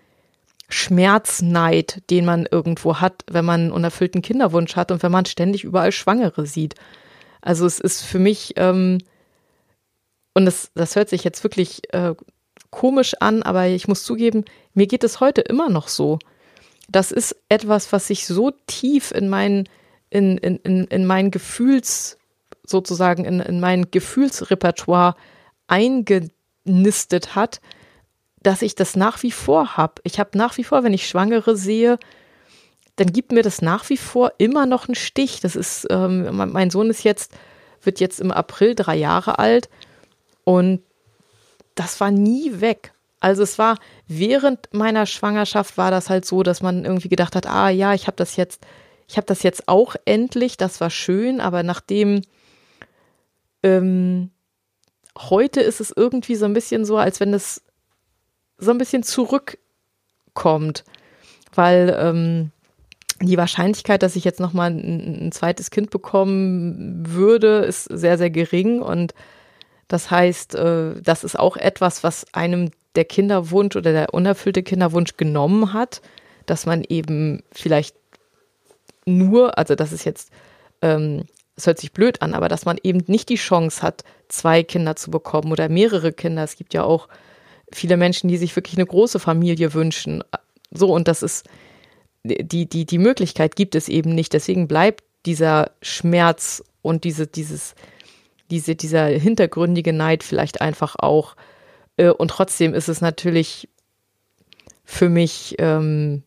Schmerzneid, 0.70 2.02
den 2.10 2.26
man 2.26 2.48
irgendwo 2.50 2.98
hat, 2.98 3.24
wenn 3.30 3.46
man 3.46 3.62
einen 3.62 3.72
unerfüllten 3.72 4.22
Kinderwunsch 4.22 4.76
hat 4.76 4.92
und 4.92 5.04
wenn 5.04 5.12
man 5.12 5.26
ständig 5.26 5.64
überall 5.64 5.92
Schwangere 5.92 6.46
sieht. 6.46 6.76
Also 7.42 7.66
es 7.66 7.80
ist 7.80 8.02
für 8.02 8.20
mich, 8.20 8.54
ähm, 8.56 9.00
und 10.34 10.46
das, 10.46 10.72
das 10.74 10.96
hört 10.96 11.10
sich 11.10 11.24
jetzt 11.24 11.44
wirklich 11.44 11.94
äh, 11.94 12.16
komisch 12.72 13.14
an, 13.20 13.44
aber 13.44 13.68
ich 13.68 13.88
muss 13.88 14.04
zugeben, 14.04 14.46
mir 14.74 14.88
geht 14.88 15.04
es 15.04 15.20
heute 15.20 15.42
immer 15.42 15.70
noch 15.70 15.88
so. 15.88 16.20
Das 16.90 17.12
ist 17.12 17.36
etwas, 17.50 17.92
was 17.92 18.08
sich 18.08 18.26
so 18.26 18.52
tief 18.68 19.12
in 19.12 19.30
mein, 19.30 19.70
in, 20.10 20.38
in, 20.38 20.58
in, 20.58 20.86
in 20.86 21.06
mein 21.06 21.30
Gefühls, 21.30 22.18
sozusagen 22.66 23.26
in, 23.26 23.40
in 23.42 23.60
mein 23.60 23.92
Gefühlsrepertoire 23.92 25.16
eingenistet 26.66 27.36
hat, 27.36 27.62
dass 28.42 28.62
ich 28.62 28.76
das 28.76 28.96
nach 28.96 29.24
wie 29.24 29.32
vor 29.32 29.78
habe. 29.78 30.02
Ich 30.04 30.20
habe 30.20 30.38
nach 30.38 30.58
wie 30.58 30.64
vor, 30.64 30.84
wenn 30.84 30.94
ich 30.94 31.08
Schwangere 31.08 31.56
sehe, 31.56 31.98
dann 32.98 33.12
gibt 33.12 33.32
mir 33.32 33.42
das 33.42 33.62
nach 33.62 33.90
wie 33.90 33.98
vor 33.98 34.34
immer 34.38 34.66
noch 34.66 34.88
einen 34.88 34.96
Stich. 34.96 35.40
Das 35.40 35.56
ist, 35.56 35.88
ähm, 35.90 36.36
mein 36.52 36.70
Sohn 36.70 36.90
ist 36.90 37.04
jetzt, 37.04 37.32
wird 37.82 38.00
jetzt 38.00 38.20
im 38.20 38.32
April 38.32 38.76
drei 38.76 38.96
Jahre 38.96 39.40
alt 39.40 39.70
und 40.44 40.82
das 41.76 42.00
war 42.00 42.12
nie 42.12 42.62
weg. 42.62 42.94
Also 43.20 43.42
es 43.42 43.58
war 43.58 43.80
während 44.08 44.74
meiner 44.74 45.06
Schwangerschaft 45.06 45.78
war 45.78 45.92
das 45.92 46.10
halt 46.10 46.26
so, 46.26 46.44
dass 46.44 46.62
man 46.62 46.84
irgendwie 46.84 47.10
gedacht 47.10 47.36
hat, 47.36 47.48
ah 47.48 47.70
ja, 47.70 47.94
ich 47.94 48.08
habe 48.08 48.18
das 48.18 48.36
jetzt, 48.36 48.62
ich 49.08 49.16
habe 49.16 49.26
das 49.26 49.44
jetzt 49.44 49.70
auch 49.70 49.96
endlich, 50.06 50.58
das 50.58 50.82
war 50.82 50.90
schön, 50.90 51.40
aber 51.40 51.64
nachdem 51.64 52.22
ähm, 53.64 54.33
heute 55.18 55.62
ist 55.62 55.80
es 55.80 55.94
irgendwie 55.96 56.36
so 56.36 56.46
ein 56.46 56.54
bisschen 56.54 56.86
so, 56.86 56.98
als 56.98 57.20
wenn 57.20 57.34
es 57.34 57.62
so 58.58 58.72
ein 58.72 58.78
bisschen 58.78 59.04
zurückkommt, 59.04 60.84
weil 61.54 61.96
ähm, 62.00 62.52
die 63.22 63.38
Wahrscheinlichkeit, 63.38 64.04
dass 64.04 64.16
ich 64.16 64.24
jetzt 64.24 64.40
nochmal 64.40 64.72
ein, 64.72 65.28
ein 65.28 65.32
zweites 65.32 65.72
Kind 65.72 65.90
bekommen 65.90 67.04
würde, 67.08 67.60
ist 67.60 67.86
sehr, 67.86 68.18
sehr 68.18 68.30
gering. 68.30 68.82
Und 68.82 69.14
das 69.88 70.12
heißt, 70.12 70.56
äh, 70.56 71.02
das 71.02 71.24
ist 71.24 71.38
auch 71.38 71.58
etwas, 71.58 72.04
was 72.04 72.26
einem 72.34 72.72
der 72.96 73.06
Kinderwunsch 73.06 73.76
oder 73.76 73.92
der 73.92 74.14
unerfüllte 74.14 74.64
Kinderwunsch 74.64 75.18
genommen 75.18 75.74
hat, 75.74 76.02
dass 76.46 76.66
man 76.66 76.84
eben 76.84 77.44
vielleicht 77.52 77.96
nur, 79.06 79.58
also 79.58 79.76
das 79.76 79.92
ist 79.92 80.06
jetzt, 80.06 80.32
ähm, 80.82 81.24
es 81.56 81.68
hört 81.68 81.80
sich 81.80 81.92
blöd 81.92 82.22
an, 82.22 82.34
aber 82.34 82.50
dass 82.50 82.66
man 82.66 82.78
eben 82.84 83.04
nicht 83.08 83.30
die 83.30 83.36
Chance 83.36 83.82
hat, 83.82 84.04
zwei 84.34 84.64
Kinder 84.64 84.96
zu 84.96 85.12
bekommen 85.12 85.52
oder 85.52 85.70
mehrere 85.70 86.12
Kinder. 86.12 86.44
Es 86.44 86.56
gibt 86.56 86.74
ja 86.74 86.84
auch 86.84 87.08
viele 87.72 87.98
Menschen, 87.98 88.28
die 88.28 88.38
sich 88.38 88.56
wirklich 88.56 88.78
eine 88.78 88.86
große 88.86 89.20
Familie 89.20 89.74
wünschen. 89.74 90.24
So, 90.72 90.94
und 90.94 91.08
das 91.08 91.24
ist, 91.24 91.48
die, 92.24 92.68
die, 92.68 92.86
die 92.86 92.98
Möglichkeit 92.98 93.56
gibt 93.56 93.76
es 93.76 93.90
eben 93.90 94.16
nicht. 94.16 94.34
Deswegen 94.34 94.68
bleibt 94.68 95.04
dieser 95.26 95.72
Schmerz 95.82 96.64
und 96.82 97.04
diese, 97.04 97.28
dieses, 97.28 97.76
diese, 98.50 98.76
dieser 98.76 99.06
hintergründige 99.08 99.94
Neid 99.94 100.24
vielleicht 100.24 100.62
einfach 100.62 100.96
auch. 100.98 101.36
Äh, 101.98 102.10
und 102.10 102.30
trotzdem 102.30 102.74
ist 102.74 102.90
es 102.90 103.02
natürlich 103.02 103.70
für 104.84 105.10
mich, 105.10 105.56
ähm, 105.60 106.24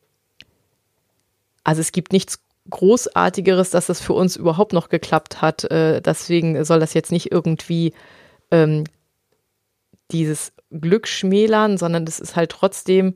also 1.65 1.81
es 1.81 1.93
gibt 1.93 2.13
nichts 2.13 2.46
Großartigeres, 2.70 3.70
dass 3.70 3.87
das 3.87 4.00
für 4.00 4.12
uns 4.12 4.37
überhaupt 4.37 4.73
noch 4.73 4.88
geklappt 4.88 5.42
hat. 5.42 5.64
Äh, 5.64 6.00
deswegen 6.00 6.64
soll 6.64 6.80
das 6.80 6.94
jetzt 6.94 7.12
nicht 7.12 7.32
irgendwie 7.32 7.92
ähm, 8.50 8.85
dieses 10.11 10.52
Glück 10.70 11.08
schmälern, 11.08 11.78
sondern 11.78 12.04
das 12.04 12.20
ist 12.20 12.37
halt 12.37 12.50
trotzdem, 12.50 13.14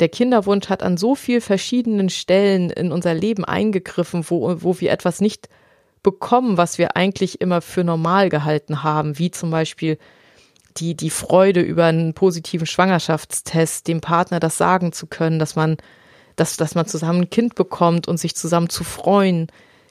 der 0.00 0.08
Kinderwunsch 0.08 0.68
hat 0.68 0.82
an 0.82 0.96
so 0.96 1.14
vielen 1.14 1.40
verschiedenen 1.40 2.08
Stellen 2.08 2.70
in 2.70 2.92
unser 2.92 3.14
Leben 3.14 3.44
eingegriffen, 3.44 4.24
wo, 4.28 4.62
wo 4.62 4.80
wir 4.80 4.90
etwas 4.90 5.20
nicht 5.20 5.48
bekommen, 6.02 6.56
was 6.56 6.78
wir 6.78 6.96
eigentlich 6.96 7.40
immer 7.40 7.60
für 7.60 7.84
normal 7.84 8.28
gehalten 8.28 8.82
haben, 8.82 9.18
wie 9.18 9.30
zum 9.30 9.50
Beispiel 9.50 9.98
die, 10.76 10.96
die 10.96 11.10
Freude 11.10 11.60
über 11.60 11.86
einen 11.86 12.14
positiven 12.14 12.66
Schwangerschaftstest, 12.66 13.86
dem 13.86 14.00
Partner 14.00 14.40
das 14.40 14.58
sagen 14.58 14.92
zu 14.92 15.06
können, 15.06 15.38
dass 15.38 15.56
man, 15.56 15.76
dass, 16.36 16.56
dass 16.56 16.74
man 16.74 16.86
zusammen 16.86 17.22
ein 17.22 17.30
Kind 17.30 17.54
bekommt 17.54 18.08
und 18.08 18.18
sich 18.18 18.34
zusammen 18.34 18.68
zu 18.68 18.84
freuen, 18.84 19.48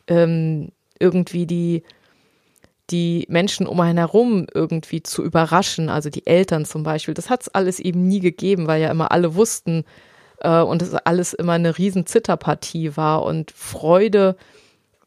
ähm, 0.07 0.71
irgendwie 0.99 1.45
die, 1.45 1.83
die 2.89 3.25
Menschen 3.29 3.67
um 3.67 3.79
einen 3.79 3.97
herum 3.97 4.47
irgendwie 4.53 5.03
zu 5.03 5.23
überraschen, 5.23 5.89
also 5.89 6.09
die 6.09 6.27
Eltern 6.27 6.65
zum 6.65 6.83
Beispiel. 6.83 7.13
Das 7.13 7.29
hat 7.29 7.41
es 7.41 7.49
alles 7.49 7.79
eben 7.79 8.07
nie 8.07 8.19
gegeben, 8.19 8.67
weil 8.67 8.81
ja 8.81 8.91
immer 8.91 9.11
alle 9.11 9.35
wussten 9.35 9.85
äh, 10.39 10.61
und 10.61 10.81
es 10.81 10.93
alles 10.93 11.33
immer 11.33 11.53
eine 11.53 11.77
riesen 11.77 12.05
Zitterpartie 12.05 12.95
war 12.97 13.23
und 13.23 13.51
Freude 13.51 14.35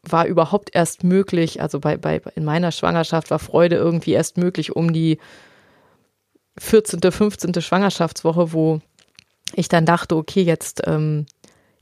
war 0.03 0.25
überhaupt 0.25 0.73
erst 0.73 1.03
möglich, 1.03 1.61
also 1.61 1.79
bei, 1.79 1.97
bei 1.97 2.21
in 2.35 2.45
meiner 2.45 2.71
Schwangerschaft 2.71 3.29
war 3.29 3.39
Freude 3.39 3.75
irgendwie 3.75 4.13
erst 4.13 4.37
möglich 4.37 4.75
um 4.75 4.93
die 4.93 5.17
14., 6.59 6.99
15. 7.11 7.61
Schwangerschaftswoche, 7.61 8.53
wo 8.53 8.79
ich 9.53 9.67
dann 9.69 9.85
dachte, 9.85 10.15
okay, 10.15 10.41
jetzt, 10.41 10.81
ähm, 10.85 11.25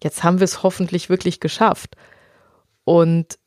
jetzt 0.03 0.23
haben 0.23 0.39
wir 0.39 0.45
es 0.45 0.63
hoffentlich 0.63 1.09
wirklich 1.09 1.39
geschafft. 1.39 1.95
Und 2.83 3.39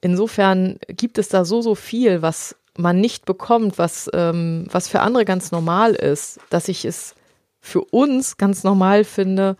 insofern 0.00 0.78
gibt 0.88 1.18
es 1.18 1.28
da 1.28 1.44
so, 1.44 1.62
so 1.62 1.74
viel, 1.74 2.22
was 2.22 2.56
man 2.76 3.00
nicht 3.00 3.24
bekommt, 3.24 3.78
was, 3.78 4.10
ähm, 4.12 4.66
was 4.70 4.88
für 4.88 5.00
andere 5.00 5.24
ganz 5.24 5.50
normal 5.50 5.94
ist, 5.94 6.40
dass 6.50 6.68
ich 6.68 6.84
es 6.84 7.14
für 7.60 7.82
uns 7.82 8.36
ganz 8.36 8.64
normal 8.64 9.04
finde, 9.04 9.56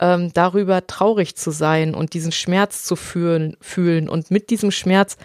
ähm, 0.00 0.32
darüber 0.32 0.86
traurig 0.86 1.34
zu 1.36 1.50
sein 1.50 1.94
und 1.94 2.14
diesen 2.14 2.32
Schmerz 2.32 2.84
zu 2.84 2.94
fühlen, 2.94 3.56
fühlen. 3.60 4.08
Und 4.08 4.30
mit 4.30 4.50
diesem 4.50 4.70
Schmerz 4.70 5.16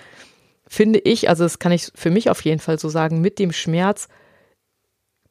finde 0.68 1.00
ich, 1.00 1.30
also 1.30 1.44
das 1.44 1.60
kann 1.60 1.72
ich 1.72 1.92
für 1.94 2.10
mich 2.10 2.30
auf 2.30 2.42
jeden 2.42 2.60
Fall 2.60 2.80
so 2.80 2.90
sagen, 2.90 3.22
mit 3.22 3.40
dem 3.40 3.52
Schmerz 3.52 4.08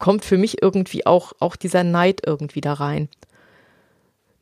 kommt 0.02 0.24
für 0.24 0.36
mich 0.36 0.60
irgendwie 0.60 1.06
auch, 1.06 1.32
auch 1.38 1.54
dieser 1.54 1.84
Neid 1.84 2.22
irgendwie 2.26 2.60
da 2.60 2.72
rein. 2.72 3.08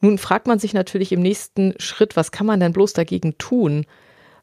Nun 0.01 0.17
fragt 0.17 0.47
man 0.47 0.59
sich 0.59 0.73
natürlich 0.73 1.13
im 1.13 1.21
nächsten 1.21 1.75
Schritt, 1.79 2.17
was 2.17 2.33
kann 2.33 2.47
man 2.47 2.61
denn 2.61 2.73
bloß 2.73 2.95
dagegen 2.95 3.37
tun? 3.37 3.85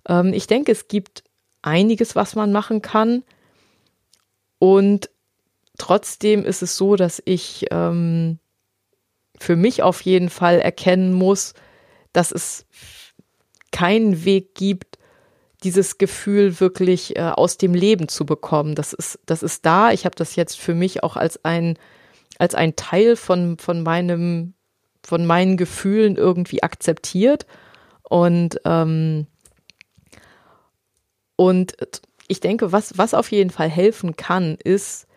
Ähm, 0.07 0.31
ich 0.31 0.45
denke, 0.45 0.71
es 0.71 0.87
gibt 0.87 1.23
einiges, 1.63 2.15
was 2.15 2.35
man 2.35 2.51
machen 2.51 2.83
kann. 2.83 3.23
Und 4.59 5.09
trotzdem 5.79 6.45
ist 6.45 6.61
es 6.61 6.77
so, 6.77 6.95
dass 6.95 7.19
ich 7.25 7.65
ähm, 7.71 8.37
für 9.39 9.55
mich 9.55 9.81
auf 9.81 10.01
jeden 10.01 10.29
Fall 10.29 10.59
erkennen 10.59 11.13
muss, 11.13 11.55
dass 12.13 12.31
es 12.31 12.67
keinen 13.71 14.23
Weg 14.23 14.53
gibt, 14.53 14.96
dieses 15.63 15.97
Gefühl 15.97 16.59
wirklich 16.59 17.15
äh, 17.15 17.21
aus 17.21 17.57
dem 17.57 17.73
Leben 17.73 18.07
zu 18.07 18.25
bekommen. 18.25 18.75
Das 18.75 18.93
ist, 18.93 19.19
das 19.25 19.43
ist 19.43 19.65
da. 19.65 19.91
Ich 19.91 20.05
habe 20.05 20.15
das 20.15 20.35
jetzt 20.35 20.59
für 20.59 20.75
mich 20.75 21.03
auch 21.03 21.15
als 21.15 21.43
ein, 21.43 21.77
als 22.37 22.53
ein 22.55 22.75
Teil 22.75 23.15
von, 23.15 23.57
von 23.57 23.81
meinem, 23.81 24.53
von 25.03 25.25
meinen 25.25 25.57
Gefühlen 25.57 26.15
irgendwie 26.15 26.63
akzeptiert. 26.63 27.47
Und 28.03 28.61
ähm, 28.65 29.27
und 31.37 31.77
ich 32.27 32.41
denke, 32.41 32.73
was, 32.73 32.97
was 32.97 33.13
auf 33.13 33.31
jeden 33.31 33.51
Fall 33.51 33.69
helfen 33.69 34.17
kann, 34.17 34.57
ist, 34.61 35.07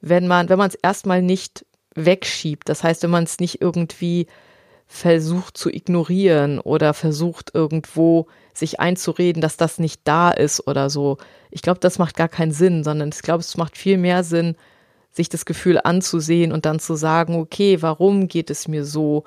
wenn 0.00 0.28
man, 0.28 0.48
wenn 0.48 0.58
man 0.58 0.68
es 0.68 0.76
erstmal 0.76 1.22
nicht 1.22 1.66
wegschiebt. 1.96 2.68
Das 2.68 2.84
heißt, 2.84 3.02
wenn 3.02 3.10
man 3.10 3.24
es 3.24 3.40
nicht 3.40 3.60
irgendwie 3.60 4.26
versucht 4.86 5.56
zu 5.56 5.70
ignorieren 5.70 6.60
oder 6.60 6.94
versucht 6.94 7.54
irgendwo 7.54 8.26
sich 8.60 8.78
einzureden, 8.78 9.42
dass 9.42 9.56
das 9.56 9.78
nicht 9.78 10.02
da 10.04 10.30
ist 10.30 10.66
oder 10.66 10.88
so. 10.88 11.18
Ich 11.50 11.62
glaube, 11.62 11.80
das 11.80 11.98
macht 11.98 12.16
gar 12.16 12.28
keinen 12.28 12.52
Sinn, 12.52 12.84
sondern 12.84 13.10
ich 13.12 13.22
glaube, 13.22 13.40
es 13.40 13.56
macht 13.56 13.76
viel 13.76 13.98
mehr 13.98 14.22
Sinn, 14.22 14.54
sich 15.10 15.28
das 15.28 15.44
Gefühl 15.44 15.80
anzusehen 15.82 16.52
und 16.52 16.66
dann 16.66 16.78
zu 16.78 16.94
sagen, 16.94 17.34
okay, 17.34 17.82
warum 17.82 18.28
geht 18.28 18.50
es 18.50 18.68
mir 18.68 18.84
so? 18.84 19.24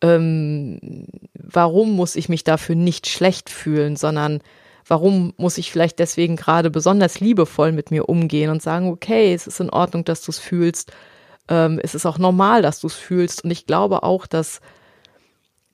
Ähm, 0.00 1.06
warum 1.34 1.92
muss 1.92 2.16
ich 2.16 2.28
mich 2.28 2.44
dafür 2.44 2.74
nicht 2.74 3.08
schlecht 3.08 3.50
fühlen, 3.50 3.96
sondern 3.96 4.40
warum 4.86 5.34
muss 5.36 5.58
ich 5.58 5.70
vielleicht 5.70 5.98
deswegen 5.98 6.36
gerade 6.36 6.70
besonders 6.70 7.20
liebevoll 7.20 7.72
mit 7.72 7.90
mir 7.90 8.08
umgehen 8.08 8.50
und 8.50 8.62
sagen, 8.62 8.88
okay, 8.88 9.34
es 9.34 9.46
ist 9.46 9.60
in 9.60 9.70
Ordnung, 9.70 10.04
dass 10.04 10.22
du 10.22 10.30
es 10.30 10.38
fühlst. 10.38 10.92
Ähm, 11.48 11.78
es 11.82 11.94
ist 11.94 12.06
auch 12.06 12.18
normal, 12.18 12.62
dass 12.62 12.80
du 12.80 12.86
es 12.86 12.94
fühlst. 12.94 13.44
Und 13.44 13.50
ich 13.50 13.66
glaube 13.66 14.02
auch, 14.02 14.26
dass, 14.26 14.60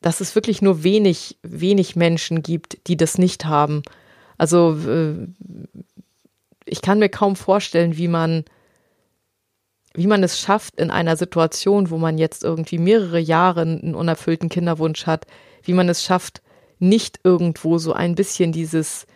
dass 0.04 0.20
es 0.20 0.34
wirklich 0.34 0.60
nur 0.60 0.84
wenig, 0.84 1.38
wenig 1.42 1.96
Menschen 1.96 2.42
gibt, 2.42 2.76
die 2.88 2.96
das 2.98 3.16
nicht 3.16 3.46
haben. 3.46 3.80
Also 4.36 4.76
äh, 4.86 5.28
ich 6.66 6.82
kann 6.82 6.98
mir 6.98 7.08
kaum 7.08 7.36
vorstellen, 7.36 7.96
wie 7.96 8.08
man, 8.08 8.44
wie 9.94 10.06
man 10.06 10.22
es 10.22 10.38
schafft 10.38 10.78
in 10.78 10.90
einer 10.90 11.16
Situation, 11.16 11.88
wo 11.88 11.96
man 11.96 12.18
jetzt 12.18 12.44
irgendwie 12.44 12.76
mehrere 12.76 13.18
Jahre 13.18 13.62
einen 13.62 13.94
unerfüllten 13.94 14.50
Kinderwunsch 14.50 15.06
hat, 15.06 15.26
wie 15.62 15.72
man 15.72 15.88
es 15.88 16.04
schafft, 16.04 16.42
nicht 16.78 17.20
irgendwo 17.24 17.78
so 17.78 17.94
ein 17.94 18.14
bisschen 18.14 18.52
dieses, 18.52 19.06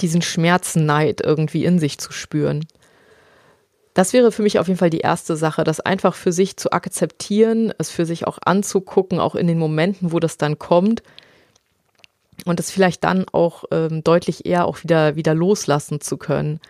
diesen 0.00 0.22
Schmerzenneid 0.22 1.20
irgendwie 1.20 1.66
in 1.66 1.78
sich 1.78 1.98
zu 1.98 2.12
spüren. 2.12 2.64
Das 3.94 4.12
wäre 4.12 4.30
für 4.30 4.42
mich 4.42 4.58
auf 4.58 4.68
jeden 4.68 4.78
Fall 4.78 4.90
die 4.90 4.98
erste 4.98 5.36
Sache, 5.36 5.64
das 5.64 5.80
einfach 5.80 6.14
für 6.14 6.32
sich 6.32 6.56
zu 6.56 6.70
akzeptieren, 6.72 7.72
es 7.78 7.90
für 7.90 8.06
sich 8.06 8.26
auch 8.26 8.38
anzugucken, 8.44 9.18
auch 9.18 9.34
in 9.34 9.46
den 9.46 9.58
Momenten, 9.58 10.12
wo 10.12 10.20
das 10.20 10.38
dann 10.38 10.58
kommt 10.58 11.02
und 12.46 12.60
es 12.60 12.70
vielleicht 12.70 13.02
dann 13.04 13.26
auch 13.32 13.64
ähm, 13.72 14.04
deutlich 14.04 14.46
eher 14.46 14.66
auch 14.66 14.82
wieder, 14.82 15.16
wieder 15.16 15.34
loslassen 15.34 16.00
zu 16.00 16.16
können. 16.16 16.60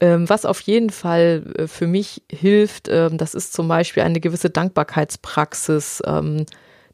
Ähm, 0.00 0.28
was 0.28 0.44
auf 0.44 0.60
jeden 0.60 0.90
Fall 0.90 1.44
äh, 1.56 1.66
für 1.68 1.86
mich 1.86 2.22
hilft, 2.30 2.88
ähm, 2.88 3.16
das 3.16 3.34
ist 3.34 3.54
zum 3.54 3.68
Beispiel 3.68 4.02
eine 4.02 4.20
gewisse 4.20 4.50
Dankbarkeitspraxis, 4.50 6.02
ähm, 6.06 6.44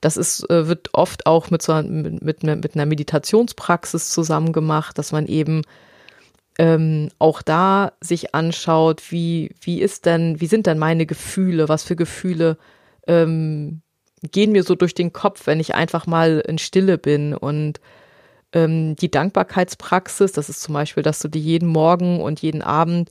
Das 0.00 0.16
ist, 0.16 0.48
äh, 0.50 0.68
wird 0.68 0.90
oft 0.94 1.26
auch 1.26 1.50
mit, 1.50 1.62
so, 1.62 1.74
mit, 1.82 2.22
mit, 2.22 2.42
mit 2.42 2.74
einer 2.74 2.86
Meditationspraxis 2.86 4.10
zusammen 4.10 4.52
gemacht, 4.52 4.98
dass 4.98 5.12
man 5.12 5.26
eben 5.26 5.62
ähm, 6.58 7.08
auch 7.18 7.42
da 7.42 7.92
sich 8.00 8.34
anschaut, 8.34 9.10
wie, 9.10 9.54
wie 9.60 9.80
ist 9.80 10.06
denn, 10.06 10.40
wie 10.40 10.46
sind 10.46 10.66
denn 10.66 10.78
meine 10.78 11.06
Gefühle, 11.06 11.68
was 11.68 11.82
für 11.82 11.96
Gefühle 11.96 12.58
ähm, 13.06 13.82
gehen 14.30 14.52
mir 14.52 14.62
so 14.62 14.74
durch 14.74 14.94
den 14.94 15.12
Kopf, 15.12 15.46
wenn 15.46 15.60
ich 15.60 15.74
einfach 15.74 16.06
mal 16.06 16.42
in 16.46 16.58
Stille 16.58 16.98
bin 16.98 17.34
und 17.34 17.80
ähm, 18.52 18.96
die 18.96 19.10
Dankbarkeitspraxis, 19.10 20.32
das 20.32 20.48
ist 20.48 20.62
zum 20.62 20.74
Beispiel, 20.74 21.02
dass 21.02 21.20
du 21.20 21.28
dir 21.28 21.40
jeden 21.40 21.68
Morgen 21.68 22.20
und 22.20 22.40
jeden 22.40 22.62
Abend 22.62 23.10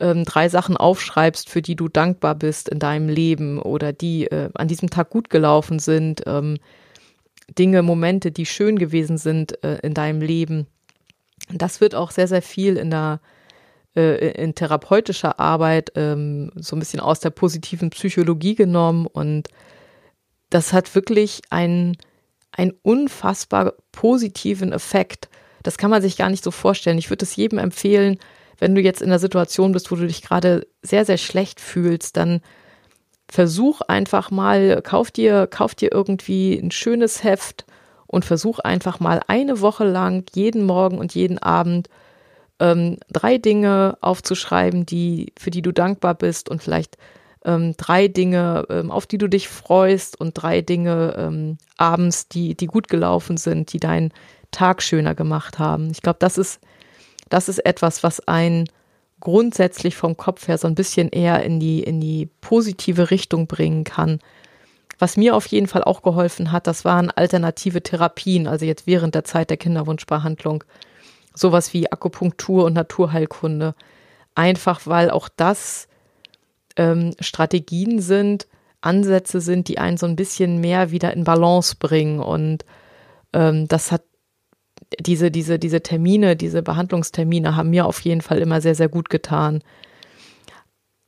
ähm, 0.00 0.24
drei 0.24 0.48
Sachen 0.48 0.76
aufschreibst, 0.76 1.48
für 1.48 1.62
die 1.62 1.76
du 1.76 1.88
dankbar 1.88 2.34
bist 2.34 2.68
in 2.68 2.78
deinem 2.80 3.08
Leben 3.08 3.60
oder 3.60 3.92
die 3.92 4.26
äh, 4.26 4.50
an 4.54 4.68
diesem 4.68 4.90
Tag 4.90 5.10
gut 5.10 5.30
gelaufen 5.30 5.78
sind, 5.78 6.22
ähm, 6.26 6.58
Dinge, 7.58 7.82
Momente, 7.82 8.32
die 8.32 8.46
schön 8.46 8.78
gewesen 8.78 9.18
sind 9.18 9.62
äh, 9.62 9.78
in 9.82 9.94
deinem 9.94 10.20
Leben. 10.20 10.66
Das 11.58 11.80
wird 11.80 11.94
auch 11.94 12.10
sehr, 12.10 12.28
sehr 12.28 12.42
viel 12.42 12.76
in 12.76 12.90
der 12.90 13.20
äh, 13.96 14.32
in 14.42 14.54
therapeutischer 14.54 15.38
Arbeit 15.38 15.92
ähm, 15.94 16.50
so 16.56 16.74
ein 16.74 16.80
bisschen 16.80 17.00
aus 17.00 17.20
der 17.20 17.30
positiven 17.30 17.90
Psychologie 17.90 18.54
genommen 18.54 19.06
und 19.06 19.48
das 20.50 20.72
hat 20.72 20.94
wirklich 20.94 21.42
einen, 21.50 21.96
einen 22.52 22.72
unfassbar 22.82 23.74
positiven 23.92 24.72
Effekt. 24.72 25.28
Das 25.62 25.78
kann 25.78 25.90
man 25.90 26.02
sich 26.02 26.16
gar 26.16 26.30
nicht 26.30 26.44
so 26.44 26.50
vorstellen. 26.50 26.98
Ich 26.98 27.10
würde 27.10 27.24
es 27.24 27.36
jedem 27.36 27.58
empfehlen, 27.58 28.18
wenn 28.58 28.74
du 28.74 28.80
jetzt 28.80 29.02
in 29.02 29.10
der 29.10 29.18
Situation 29.18 29.72
bist, 29.72 29.90
wo 29.90 29.96
du 29.96 30.06
dich 30.06 30.22
gerade 30.22 30.66
sehr, 30.82 31.04
sehr 31.04 31.18
schlecht 31.18 31.60
fühlst, 31.60 32.16
dann 32.16 32.40
versuch 33.28 33.80
einfach 33.80 34.30
mal, 34.30 34.80
kauf 34.82 35.10
dir, 35.10 35.46
kauf 35.46 35.74
dir 35.74 35.90
irgendwie 35.92 36.54
ein 36.54 36.70
schönes 36.70 37.24
Heft 37.24 37.64
und 38.06 38.24
versuch 38.24 38.58
einfach 38.58 39.00
mal 39.00 39.20
eine 39.26 39.60
Woche 39.60 39.84
lang 39.84 40.24
jeden 40.34 40.64
Morgen 40.64 40.98
und 40.98 41.14
jeden 41.14 41.38
Abend 41.38 41.88
ähm, 42.60 42.98
drei 43.10 43.38
Dinge 43.38 43.98
aufzuschreiben, 44.00 44.86
die, 44.86 45.32
für 45.38 45.50
die 45.50 45.62
du 45.62 45.72
dankbar 45.72 46.14
bist 46.14 46.48
und 46.48 46.62
vielleicht 46.62 46.96
ähm, 47.44 47.74
drei 47.76 48.08
Dinge, 48.08 48.66
ähm, 48.70 48.90
auf 48.90 49.06
die 49.06 49.18
du 49.18 49.28
dich 49.28 49.48
freust 49.48 50.18
und 50.18 50.32
drei 50.34 50.62
Dinge 50.62 51.14
ähm, 51.18 51.58
abends, 51.76 52.28
die, 52.28 52.56
die 52.56 52.66
gut 52.66 52.88
gelaufen 52.88 53.36
sind, 53.36 53.72
die 53.72 53.80
deinen 53.80 54.12
Tag 54.50 54.82
schöner 54.82 55.14
gemacht 55.14 55.58
haben. 55.58 55.90
Ich 55.90 56.00
glaube, 56.00 56.18
das 56.20 56.38
ist, 56.38 56.60
das 57.28 57.48
ist 57.48 57.58
etwas, 57.58 58.02
was 58.02 58.26
einen 58.26 58.68
grundsätzlich 59.20 59.96
vom 59.96 60.16
Kopf 60.16 60.48
her 60.48 60.58
so 60.58 60.68
ein 60.68 60.74
bisschen 60.74 61.08
eher 61.08 61.42
in 61.42 61.58
die, 61.60 61.82
in 61.82 62.00
die 62.00 62.28
positive 62.40 63.10
Richtung 63.10 63.46
bringen 63.46 63.84
kann. 63.84 64.20
Was 65.04 65.18
mir 65.18 65.36
auf 65.36 65.44
jeden 65.48 65.66
Fall 65.66 65.84
auch 65.84 66.00
geholfen 66.00 66.50
hat, 66.50 66.66
das 66.66 66.86
waren 66.86 67.10
alternative 67.10 67.82
Therapien, 67.82 68.46
also 68.46 68.64
jetzt 68.64 68.86
während 68.86 69.14
der 69.14 69.24
Zeit 69.24 69.50
der 69.50 69.58
Kinderwunschbehandlung. 69.58 70.64
Sowas 71.34 71.74
wie 71.74 71.92
Akupunktur 71.92 72.64
und 72.64 72.72
Naturheilkunde. 72.72 73.74
Einfach 74.34 74.86
weil 74.86 75.10
auch 75.10 75.28
das 75.28 75.88
ähm, 76.76 77.12
Strategien 77.20 78.00
sind, 78.00 78.46
Ansätze 78.80 79.42
sind, 79.42 79.68
die 79.68 79.76
einen 79.76 79.98
so 79.98 80.06
ein 80.06 80.16
bisschen 80.16 80.62
mehr 80.62 80.90
wieder 80.90 81.12
in 81.12 81.24
Balance 81.24 81.76
bringen. 81.78 82.20
Und 82.20 82.64
ähm, 83.34 83.68
das 83.68 83.92
hat 83.92 84.04
diese, 84.98 85.30
diese, 85.30 85.58
diese 85.58 85.82
Termine, 85.82 86.34
diese 86.34 86.62
Behandlungstermine 86.62 87.56
haben 87.56 87.68
mir 87.68 87.84
auf 87.84 88.00
jeden 88.00 88.22
Fall 88.22 88.38
immer 88.38 88.62
sehr, 88.62 88.74
sehr 88.74 88.88
gut 88.88 89.10
getan. 89.10 89.60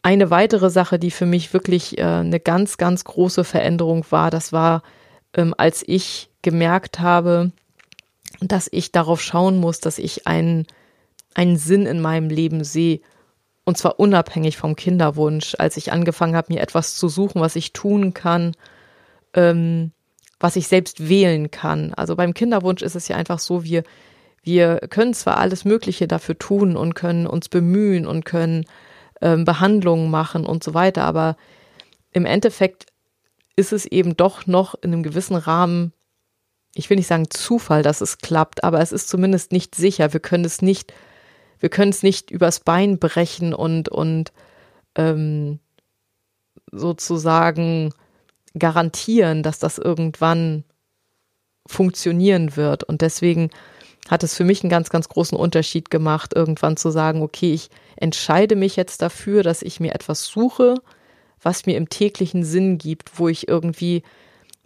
Eine 0.07 0.31
weitere 0.31 0.71
Sache, 0.71 1.01
die 1.01 1.11
für 1.11 1.27
mich 1.27 1.53
wirklich 1.53 1.99
äh, 1.99 2.05
eine 2.05 2.39
ganz, 2.39 2.77
ganz 2.77 3.03
große 3.03 3.43
Veränderung 3.43 4.07
war, 4.11 4.31
das 4.31 4.53
war, 4.53 4.85
ähm, 5.35 5.53
als 5.59 5.83
ich 5.85 6.31
gemerkt 6.43 7.01
habe, 7.01 7.51
dass 8.41 8.69
ich 8.71 8.93
darauf 8.93 9.21
schauen 9.21 9.59
muss, 9.59 9.81
dass 9.81 9.99
ich 9.99 10.29
einen, 10.29 10.69
einen 11.35 11.57
Sinn 11.57 11.87
in 11.87 12.01
meinem 12.01 12.31
Leben 12.31 12.63
sehe 12.63 13.01
und 13.65 13.79
zwar 13.79 13.99
unabhängig 13.99 14.57
vom 14.57 14.77
Kinderwunsch, 14.77 15.57
als 15.59 15.77
ich 15.77 15.91
angefangen 15.91 16.37
habe, 16.37 16.55
mir 16.55 16.61
etwas 16.61 16.95
zu 16.95 17.09
suchen, 17.09 17.41
was 17.41 17.57
ich 17.57 17.73
tun 17.73 18.15
kann, 18.15 18.53
ähm, 19.35 19.91
was 20.39 20.55
ich 20.55 20.69
selbst 20.69 21.09
wählen 21.09 21.51
kann. 21.51 21.93
Also 21.95 22.15
beim 22.15 22.33
Kinderwunsch 22.33 22.83
ist 22.83 22.95
es 22.95 23.09
ja 23.09 23.17
einfach 23.17 23.41
so, 23.41 23.65
wir, 23.65 23.83
wir 24.45 24.79
können 24.89 25.15
zwar 25.15 25.39
alles 25.39 25.65
Mögliche 25.65 26.07
dafür 26.07 26.39
tun 26.39 26.77
und 26.77 26.95
können 26.95 27.27
uns 27.27 27.49
bemühen 27.49 28.07
und 28.07 28.25
können 28.25 28.67
ähm, 29.27 29.45
Behandlungen 29.45 30.11
machen 30.11 30.47
und 30.47 30.63
so 30.63 30.75
weiter, 30.75 31.03
aber 31.05 31.37
im 32.13 32.27
Endeffekt 32.27 32.87
ist 33.57 33.73
es 33.73 33.87
eben 33.87 34.17
doch 34.17 34.47
noch 34.47 34.75
in 34.83 34.93
einem 34.93 35.03
gewissen 35.03 35.37
Rahmen, 35.37 35.93
ich 36.75 36.91
will 36.91 36.97
nicht 36.97 37.07
sagen 37.07 37.31
Zufall, 37.31 37.83
dass 37.83 38.01
es 38.01 38.19
klappt, 38.19 38.65
aber 38.65 38.81
es 38.81 38.93
ist 38.93 39.09
zumindest 39.09 39.53
nicht 39.53 39.75
sicher. 39.75 40.13
Wir 40.13 40.21
können 40.21 40.45
es 40.45 40.61
nicht 40.61 40.93
wir 41.59 41.69
können 41.69 41.91
es 41.91 42.03
nicht 42.03 42.31
übers 42.31 42.61
Bein 42.61 42.99
brechen 42.99 43.55
und, 43.55 43.89
und 43.89 44.33
ähm, 44.95 45.59
sozusagen 46.71 47.93
garantieren, 48.59 49.43
dass 49.43 49.59
das 49.59 49.79
irgendwann 49.79 50.65
funktionieren 51.67 52.57
wird. 52.57 52.85
Und 52.85 53.01
deswegen 53.01 53.51
hat 54.09 54.23
es 54.23 54.35
für 54.35 54.45
mich 54.45 54.63
einen 54.63 54.71
ganz, 54.71 54.91
ganz 54.91 55.09
großen 55.09 55.37
Unterschied 55.37 55.91
gemacht, 55.91 56.33
irgendwann 56.35 56.77
zu 56.77 56.91
sagen, 56.91 57.23
okay, 57.23 57.53
ich 57.53 57.71
entscheide 57.97 58.57
mich 58.57 58.77
jetzt 58.77 59.03
dafür, 59.03 59.43
dass 59.43 59.63
ich 59.63 59.81
mir 59.81 59.95
etwas 59.95 60.27
suche, 60.27 60.75
was 61.43 61.67
mir 61.67 61.77
im 61.77 61.89
täglichen 61.89 62.45
Sinn 62.45 62.79
gibt, 62.79 63.19
wo 63.19 63.29
ich 63.29 63.49
irgendwie, 63.49 64.03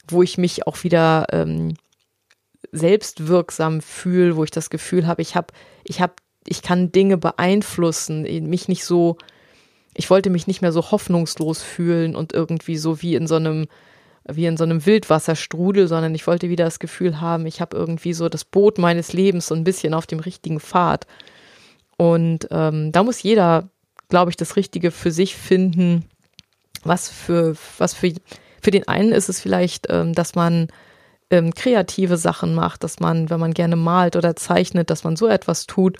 wo 0.09 0.23
ich 0.23 0.39
mich 0.39 0.67
auch 0.67 0.83
wieder 0.85 1.27
ähm, 1.33 1.75
selbstwirksam 2.73 3.81
fühle, 3.81 4.37
wo 4.37 4.45
ich 4.45 4.51
das 4.51 4.71
Gefühl 4.71 5.07
habe, 5.07 5.23
ich 5.23 5.35
habe, 5.35 5.49
ich 5.85 6.01
habe 6.01 6.15
ich 6.47 6.63
kann 6.63 6.93
Dinge 6.93 7.19
beeinflussen, 7.19 8.23
mich 8.49 8.69
nicht 8.69 8.85
so, 8.85 9.17
ich 9.95 10.09
wollte 10.11 10.31
mich 10.31 10.47
nicht 10.47 10.63
mehr 10.63 10.73
so 10.73 10.91
hoffnungslos 10.91 11.63
fühlen 11.63 12.17
und 12.17 12.33
irgendwie 12.33 12.77
so 12.77 13.03
wie 13.03 13.15
in 13.15 13.27
so 13.27 13.37
einem, 13.37 13.67
wie 14.29 14.47
in 14.47 14.57
so 14.57 14.65
einem 14.65 14.85
Wildwasserstrudel, 14.85 15.89
sondern 15.89 16.15
ich 16.15 16.27
wollte 16.27 16.49
wieder 16.49 16.65
das 16.65 16.79
Gefühl 16.79 17.21
haben, 17.21 17.47
ich 17.47 17.61
habe 17.61 17.77
irgendwie 17.77 18.13
so 18.13 18.29
das 18.29 18.45
Boot 18.45 18.79
meines 18.79 19.13
Lebens 19.13 19.47
so 19.47 19.55
ein 19.55 19.65
bisschen 19.65 19.95
auf 19.95 20.07
dem 20.07 20.21
richtigen 20.21 20.61
Pfad. 20.61 21.07
Und 21.97 22.49
ähm, 22.51 22.93
da 22.93 23.03
muss 23.03 23.23
jeder, 23.23 23.69
glaube 24.09 24.31
ich, 24.31 24.37
das 24.37 24.57
Richtige 24.57 24.91
für 24.91 25.11
sich 25.11 25.37
finden. 25.37 26.05
Was 26.83 27.09
für, 27.09 27.57
was 27.79 27.95
für, 27.95 28.13
für 28.63 28.71
den 28.71 28.89
einen 28.89 29.13
ist 29.13 29.29
es 29.29 29.41
vielleicht, 29.41 29.87
ähm, 29.91 30.15
dass 30.15 30.35
man 30.35 30.69
ähm, 31.31 31.55
kreative 31.55 32.17
Sachen 32.17 32.55
macht, 32.55 32.85
dass 32.85 33.01
man, 33.01 33.31
wenn 33.31 33.41
man 33.41 33.55
gerne 33.55 33.77
malt 33.77 34.17
oder 34.17 34.37
zeichnet, 34.37 34.91
dass 34.91 35.05
man 35.05 35.17
so 35.17 35.29
etwas 35.29 35.67
tut. 35.67 35.99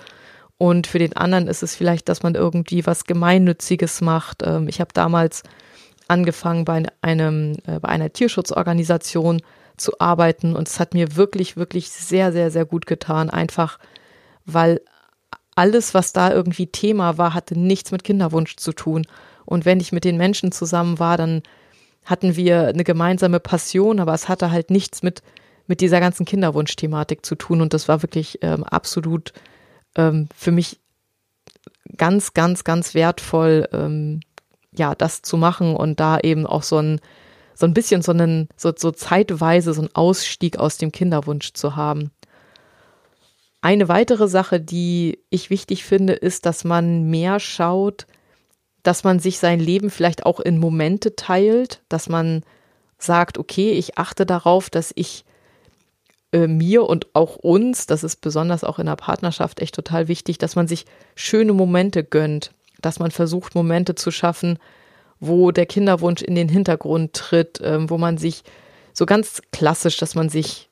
Und 0.59 0.87
für 0.87 0.99
den 0.99 1.17
anderen 1.17 1.49
ist 1.49 1.63
es 1.63 1.75
vielleicht, 1.75 2.09
dass 2.09 2.23
man 2.23 2.35
irgendwie 2.35 2.87
was 2.87 3.05
Gemeinnütziges 3.05 4.01
macht. 4.03 4.43
Ähm, 4.45 4.69
ich 4.69 4.81
habe 4.81 4.93
damals 4.93 5.43
angefangen 6.11 6.65
bei 6.65 6.83
einem, 7.03 7.57
äh, 7.67 7.81
bei 7.81 7.89
einer 7.89 8.13
Tierschutzorganisation 8.13 9.41
zu 9.77 9.99
arbeiten 9.99 10.57
und 10.57 10.69
es 10.69 10.79
hat 10.79 10.93
mir 10.93 11.17
wirklich, 11.17 11.57
wirklich 11.57 11.91
sehr, 11.91 12.33
sehr, 12.33 12.51
sehr 12.51 12.67
gut 12.67 12.87
getan. 12.87 13.31
Einfach, 13.31 13.79
weil 14.45 14.81
alles, 15.55 15.95
was 15.95 16.13
da 16.13 16.33
irgendwie 16.33 16.67
Thema 16.67 17.17
war, 17.17 17.35
hatte 17.35 17.59
nichts 17.59 17.93
mit 17.93 18.05
Kinderwunsch 18.05 18.57
zu 18.57 18.73
tun. 18.73 19.07
Und 19.47 19.65
wenn 19.65 19.81
ich 19.81 19.93
mit 19.93 20.05
den 20.05 20.17
Menschen 20.17 20.53
zusammen 20.53 20.99
war, 20.99 21.17
dann 21.17 21.43
hatten 22.05 22.37
wir 22.37 22.69
eine 22.69 22.85
gemeinsame 22.85 23.41
Passion, 23.41 24.01
aber 24.01 24.15
es 24.15 24.29
hatte 24.29 24.51
halt 24.51 24.71
nichts 24.71 25.03
mit, 25.03 25.23
mit 25.67 25.81
dieser 25.81 26.01
ganzen 26.01 26.27
Kinderwunsch-Thematik 26.27 27.25
zu 27.25 27.35
tun. 27.35 27.61
Und 27.61 27.73
das 27.73 27.89
war 27.89 28.03
wirklich 28.03 28.39
ähm, 28.43 28.65
absolut 28.65 29.33
ähm, 29.97 30.29
für 30.37 30.51
mich 30.51 30.81
ganz, 31.97 32.35
ganz, 32.35 32.65
ganz 32.65 32.95
wertvoll, 32.95 33.69
ähm, 33.73 34.21
ja, 34.77 34.95
das 34.95 35.23
zu 35.23 35.37
machen 35.37 35.75
und 35.75 36.01
da 36.01 36.19
eben 36.21 36.47
auch 36.47 36.63
so 36.63 36.79
ein, 36.79 37.01
so 37.55 37.67
ein 37.67 37.75
bisschen 37.75 38.03
so 38.03 38.13
einen, 38.13 38.49
so, 38.57 38.73
so 38.77 38.91
zeitweise 38.91 39.75
so 39.75 39.83
einen 39.83 39.95
Ausstieg 39.95 40.59
aus 40.59 40.79
dem 40.79 40.93
Kinderwunsch 40.93 41.53
zu 41.53 41.77
haben. 41.77 42.11
Eine 43.63 43.89
weitere 43.89 44.29
Sache, 44.29 44.61
die 44.61 45.19
ich 45.29 45.51
wichtig 45.51 45.85
finde, 45.85 46.15
ist, 46.15 46.47
dass 46.47 46.65
man 46.65 47.11
mehr 47.11 47.41
schaut, 47.41 48.07
dass 48.83 49.05
man 49.05 49.19
sich 49.19 49.39
sein 49.39 49.61
Leben 49.61 49.91
vielleicht 49.91 50.25
auch 50.25 50.41
in 50.41 50.59
Momente 50.59 51.15
teilt, 51.15 51.83
dass 51.91 52.09
man 52.09 52.43
sagt, 52.97 53.37
okay, 53.37 53.73
ich 53.73 53.99
achte 53.99 54.25
darauf, 54.25 54.71
dass 54.71 54.93
ich 54.95 55.25
äh, 56.33 56.47
mir 56.47 56.85
und 56.85 57.15
auch 57.15 57.37
uns, 57.37 57.87
das 57.87 58.05
ist 58.05 58.17
besonders 58.17 58.65
auch 58.65 58.79
in 58.79 58.87
der 58.87 58.97
Partnerschaft 58.97 59.61
echt 59.61 59.75
total 59.75 60.09
wichtig, 60.09 60.39
dass 60.39 60.57
man 60.57 60.69
sich 60.69 60.87
schöne 61.15 61.53
Momente 61.53 62.05
gönnt, 62.05 62.53
dass 62.81 62.99
man 62.99 63.11
versucht, 63.11 63.55
Momente 63.55 63.95
zu 63.95 64.11
schaffen, 64.11 64.59
wo 65.21 65.51
der 65.51 65.67
Kinderwunsch 65.67 66.23
in 66.23 66.35
den 66.35 66.49
Hintergrund 66.49 67.13
tritt, 67.13 67.61
äh, 67.61 67.89
wo 67.89 67.99
man 67.99 68.19
sich 68.19 68.43
so 68.93 69.07
ganz 69.07 69.43
klassisch, 69.53 69.99
dass 69.99 70.15
man 70.15 70.29
sich 70.29 70.69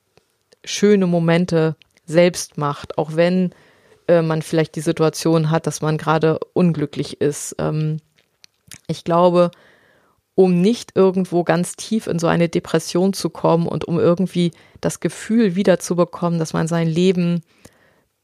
schöne 0.64 1.07
Momente 1.07 1.77
selbst 2.07 2.59
macht, 2.59 2.99
auch 2.99 3.14
wenn 3.14 3.55
äh, 4.09 4.23
man 4.23 4.42
vielleicht 4.42 4.75
die 4.77 4.81
Situation 4.81 5.51
hat, 5.51 5.66
dass 5.66 5.83
man 5.83 5.99
gerade 5.99 6.40
unglücklich 6.55 7.21
ist. 7.21 7.55
Ähm, 7.59 7.99
ich 8.87 9.05
glaube, 9.05 9.51
um 10.35 10.61
nicht 10.61 10.92
irgendwo 10.94 11.44
ganz 11.44 11.77
tief 11.77 12.07
in 12.07 12.18
so 12.18 12.27
eine 12.27 12.49
Depression 12.49 13.12
zu 13.12 13.29
kommen 13.29 13.66
und 13.66 13.87
um 13.87 13.99
irgendwie 13.99 14.53
das 14.81 15.01
Gefühl 15.01 15.57
wiederzubekommen, 15.57 16.38
dass 16.38 16.53
man 16.53 16.68
sein 16.68 16.88
Leben 16.88 17.42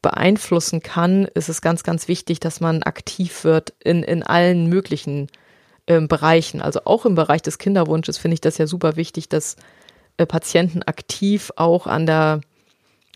beeinflussen 0.05 0.83
kann, 0.83 1.25
ist 1.33 1.49
es 1.49 1.63
ganz, 1.63 1.81
ganz 1.81 2.07
wichtig, 2.07 2.39
dass 2.39 2.61
man 2.61 2.83
aktiv 2.83 3.43
wird 3.43 3.73
in, 3.83 4.03
in 4.03 4.21
allen 4.21 4.67
möglichen 4.67 5.29
äh, 5.87 5.99
Bereichen. 5.99 6.61
Also 6.61 6.81
auch 6.85 7.07
im 7.07 7.15
Bereich 7.15 7.41
des 7.41 7.57
Kinderwunsches 7.57 8.19
finde 8.19 8.35
ich 8.35 8.41
das 8.41 8.59
ja 8.59 8.67
super 8.67 8.97
wichtig, 8.97 9.29
dass 9.29 9.55
äh, 10.17 10.27
Patienten 10.27 10.83
aktiv 10.83 11.51
auch 11.55 11.87
an 11.87 12.05
der, 12.05 12.41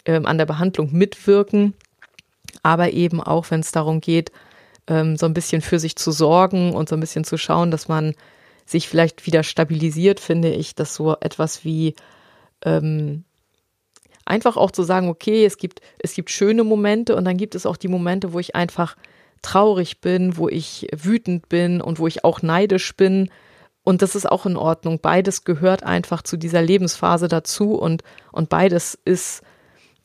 äh, 0.06 0.20
an 0.24 0.40
der 0.40 0.48
Behandlung 0.48 0.92
mitwirken, 0.92 1.76
aber 2.64 2.90
eben 2.92 3.22
auch, 3.22 3.52
wenn 3.52 3.60
es 3.60 3.72
darum 3.72 4.02
geht, 4.02 4.32
ähm, 4.88 5.16
so 5.16 5.28
ein 5.28 5.36
bisschen 5.36 5.62
für 5.62 5.78
sich 5.78 5.96
zu 5.96 6.12
sorgen 6.12 6.74
und 6.74 6.90
so 6.90 6.96
ein 6.96 7.02
bisschen 7.02 7.24
zu 7.24 7.38
schauen, 7.38 7.70
dass 7.70 7.88
man 7.88 8.16
sich 8.66 8.88
vielleicht 8.88 9.28
wieder 9.28 9.44
stabilisiert, 9.44 10.20
finde 10.20 10.50
ich, 10.50 10.74
dass 10.74 10.96
so 10.96 11.16
etwas 11.22 11.64
wie 11.64 11.94
ähm, 12.66 13.26
einfach 14.30 14.58
auch 14.58 14.72
zu 14.72 14.84
sagen, 14.84 15.10
okay, 15.10 15.46
es 15.46 15.58
gibt, 15.58 15.82
es 16.00 16.14
gibt 16.14 16.30
schöne 16.30 16.64
Momente 16.64 17.16
und 17.16 17.26
dann 17.26 17.38
gibt 17.38 17.56
es 17.56 17.66
auch 17.66 17.78
die 17.78 17.88
Momente, 17.88 18.34
wo 18.34 18.40
ich 18.40 18.56
einfach 18.56 18.96
traurig 19.42 20.02
bin, 20.02 20.38
wo 20.38 20.50
ich 20.50 20.88
wütend 20.96 21.50
bin 21.50 21.82
und 21.82 22.00
wo 22.00 22.08
ich 22.08 22.24
auch 22.24 22.42
neidisch 22.42 22.96
bin. 22.96 23.30
Und 23.84 24.02
das 24.02 24.16
ist 24.16 24.30
auch 24.30 24.46
in 24.46 24.58
Ordnung. 24.58 25.00
Beides 25.02 25.46
gehört 25.46 25.84
einfach 25.84 26.22
zu 26.22 26.38
dieser 26.38 26.62
Lebensphase 26.62 27.28
dazu 27.28 27.74
und, 27.74 28.04
und 28.32 28.50
beides 28.50 28.98
ist 29.06 29.42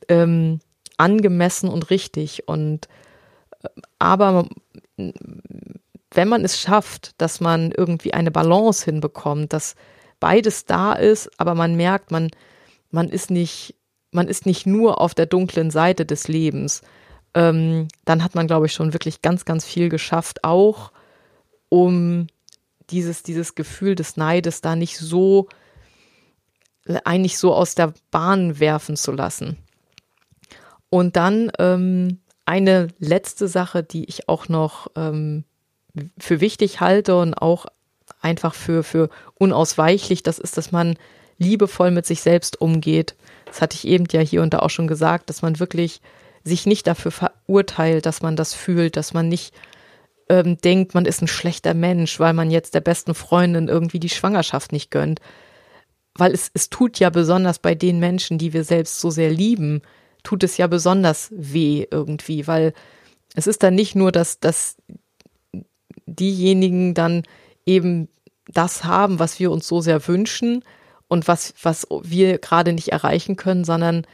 ähm, 0.08 0.60
angemessen 0.96 1.68
und 1.68 1.90
richtig. 1.90 2.48
Und 2.48 2.88
äh, 3.62 3.68
aber 3.98 4.48
wenn 4.96 6.28
man 6.28 6.44
es 6.44 6.60
schafft, 6.60 7.20
dass 7.20 7.40
man 7.40 7.72
irgendwie 7.72 8.14
eine 8.14 8.30
Balance 8.30 8.84
hinbekommt, 8.84 9.52
dass 9.52 9.74
beides 10.20 10.64
da 10.64 10.92
ist, 10.94 11.28
aber 11.38 11.54
man 11.54 11.74
merkt, 11.74 12.10
man, 12.10 12.30
man 12.90 13.08
ist 13.08 13.30
nicht, 13.30 13.74
man 14.14 14.28
ist 14.28 14.46
nicht 14.46 14.66
nur 14.66 15.00
auf 15.00 15.14
der 15.14 15.26
dunklen 15.26 15.70
Seite 15.70 16.06
des 16.06 16.28
Lebens, 16.28 16.82
ähm, 17.34 17.88
dann 18.04 18.22
hat 18.22 18.34
man, 18.34 18.46
glaube 18.46 18.66
ich, 18.66 18.72
schon 18.72 18.92
wirklich 18.92 19.22
ganz, 19.22 19.44
ganz 19.44 19.64
viel 19.64 19.88
geschafft, 19.88 20.44
auch 20.44 20.92
um 21.68 22.28
dieses, 22.90 23.22
dieses 23.22 23.54
Gefühl 23.54 23.94
des 23.94 24.16
Neides 24.16 24.60
da 24.60 24.76
nicht 24.76 24.98
so, 24.98 25.48
eigentlich 27.04 27.38
so 27.38 27.54
aus 27.54 27.74
der 27.74 27.94
Bahn 28.10 28.60
werfen 28.60 28.96
zu 28.96 29.10
lassen. 29.12 29.56
Und 30.90 31.16
dann 31.16 31.50
ähm, 31.58 32.20
eine 32.44 32.88
letzte 32.98 33.48
Sache, 33.48 33.82
die 33.82 34.04
ich 34.04 34.28
auch 34.28 34.48
noch 34.48 34.88
ähm, 34.94 35.44
für 36.18 36.40
wichtig 36.40 36.80
halte 36.80 37.16
und 37.18 37.34
auch 37.34 37.66
einfach 38.20 38.54
für, 38.54 38.84
für 38.84 39.08
unausweichlich, 39.34 40.22
das 40.22 40.38
ist, 40.38 40.56
dass 40.56 40.70
man 40.70 40.96
liebevoll 41.38 41.90
mit 41.90 42.06
sich 42.06 42.20
selbst 42.20 42.60
umgeht. 42.60 43.16
Das 43.54 43.62
hatte 43.62 43.76
ich 43.76 43.86
eben 43.86 44.06
ja 44.10 44.20
hier 44.20 44.42
und 44.42 44.52
da 44.52 44.58
auch 44.58 44.70
schon 44.70 44.88
gesagt, 44.88 45.30
dass 45.30 45.40
man 45.40 45.60
wirklich 45.60 46.00
sich 46.42 46.66
nicht 46.66 46.88
dafür 46.88 47.12
verurteilt, 47.12 48.04
dass 48.04 48.20
man 48.20 48.34
das 48.34 48.52
fühlt, 48.52 48.96
dass 48.96 49.14
man 49.14 49.28
nicht 49.28 49.54
ähm, 50.28 50.58
denkt, 50.58 50.94
man 50.94 51.04
ist 51.04 51.22
ein 51.22 51.28
schlechter 51.28 51.72
Mensch, 51.72 52.18
weil 52.18 52.32
man 52.32 52.50
jetzt 52.50 52.74
der 52.74 52.80
besten 52.80 53.14
Freundin 53.14 53.68
irgendwie 53.68 54.00
die 54.00 54.08
Schwangerschaft 54.08 54.72
nicht 54.72 54.90
gönnt. 54.90 55.20
Weil 56.16 56.32
es, 56.32 56.50
es 56.52 56.68
tut 56.68 56.98
ja 56.98 57.10
besonders 57.10 57.60
bei 57.60 57.76
den 57.76 58.00
Menschen, 58.00 58.38
die 58.38 58.52
wir 58.52 58.64
selbst 58.64 58.98
so 58.98 59.10
sehr 59.10 59.30
lieben, 59.30 59.82
tut 60.24 60.42
es 60.42 60.56
ja 60.56 60.66
besonders 60.66 61.28
weh 61.30 61.86
irgendwie, 61.88 62.48
weil 62.48 62.74
es 63.36 63.46
ist 63.46 63.62
dann 63.62 63.76
nicht 63.76 63.94
nur, 63.94 64.10
dass, 64.10 64.40
dass 64.40 64.78
diejenigen 66.06 66.94
dann 66.94 67.22
eben 67.66 68.08
das 68.48 68.82
haben, 68.82 69.20
was 69.20 69.38
wir 69.38 69.52
uns 69.52 69.68
so 69.68 69.80
sehr 69.80 70.04
wünschen 70.08 70.64
und 71.08 71.28
was, 71.28 71.54
was 71.62 71.86
wir 72.02 72.38
gerade 72.38 72.72
nicht 72.72 72.88
erreichen 72.88 73.36
können, 73.36 73.64
sondern 73.64 74.06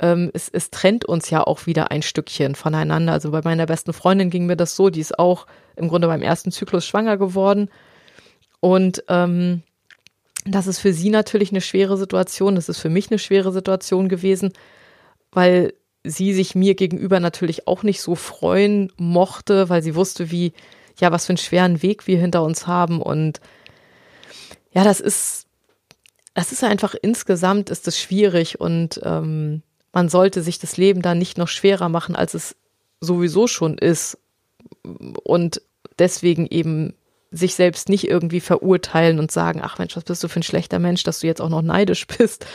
ähm, 0.00 0.30
es, 0.34 0.48
es 0.48 0.70
trennt 0.70 1.04
uns 1.04 1.30
ja 1.30 1.42
auch 1.42 1.66
wieder 1.66 1.90
ein 1.90 2.02
Stückchen 2.02 2.54
voneinander. 2.54 3.12
Also 3.12 3.30
bei 3.30 3.40
meiner 3.42 3.66
besten 3.66 3.92
Freundin 3.92 4.30
ging 4.30 4.46
mir 4.46 4.56
das 4.56 4.76
so, 4.76 4.90
die 4.90 5.00
ist 5.00 5.18
auch 5.18 5.46
im 5.76 5.88
Grunde 5.88 6.08
beim 6.08 6.22
ersten 6.22 6.52
Zyklus 6.52 6.86
schwanger 6.86 7.16
geworden. 7.16 7.70
Und 8.60 9.04
ähm, 9.08 9.62
das 10.44 10.66
ist 10.66 10.78
für 10.78 10.92
sie 10.92 11.10
natürlich 11.10 11.50
eine 11.50 11.60
schwere 11.60 11.96
Situation. 11.96 12.54
Das 12.54 12.68
ist 12.68 12.80
für 12.80 12.90
mich 12.90 13.10
eine 13.10 13.18
schwere 13.18 13.52
Situation 13.52 14.08
gewesen, 14.08 14.52
weil 15.32 15.74
sie 16.04 16.34
sich 16.34 16.54
mir 16.54 16.74
gegenüber 16.74 17.18
natürlich 17.18 17.66
auch 17.66 17.82
nicht 17.82 18.02
so 18.02 18.14
freuen 18.14 18.92
mochte, 18.96 19.70
weil 19.70 19.82
sie 19.82 19.94
wusste, 19.94 20.30
wie, 20.30 20.52
ja, 21.00 21.10
was 21.12 21.26
für 21.26 21.30
einen 21.30 21.38
schweren 21.38 21.82
Weg 21.82 22.06
wir 22.06 22.18
hinter 22.18 22.42
uns 22.42 22.66
haben. 22.66 23.00
Und 23.00 23.40
ja, 24.72 24.84
das 24.84 25.00
ist, 25.00 25.46
das 26.34 26.52
ist 26.52 26.64
einfach 26.64 26.94
insgesamt 27.00 27.70
ist 27.70 27.86
es 27.88 27.98
schwierig 27.98 28.60
und 28.60 29.00
ähm, 29.04 29.62
man 29.92 30.08
sollte 30.08 30.42
sich 30.42 30.58
das 30.58 30.76
Leben 30.76 31.00
da 31.00 31.14
nicht 31.14 31.38
noch 31.38 31.48
schwerer 31.48 31.88
machen, 31.88 32.16
als 32.16 32.34
es 32.34 32.56
sowieso 33.00 33.46
schon 33.46 33.78
ist. 33.78 34.18
Und 35.22 35.62
deswegen 35.98 36.46
eben 36.46 36.94
sich 37.30 37.54
selbst 37.54 37.88
nicht 37.88 38.08
irgendwie 38.08 38.40
verurteilen 38.40 39.18
und 39.18 39.30
sagen, 39.30 39.60
ach 39.62 39.78
Mensch, 39.78 39.96
was 39.96 40.04
bist 40.04 40.22
du 40.22 40.28
für 40.28 40.40
ein 40.40 40.44
schlechter 40.44 40.80
Mensch, 40.80 41.04
dass 41.04 41.20
du 41.20 41.26
jetzt 41.28 41.40
auch 41.40 41.48
noch 41.48 41.62
neidisch 41.62 42.06
bist, 42.18 42.46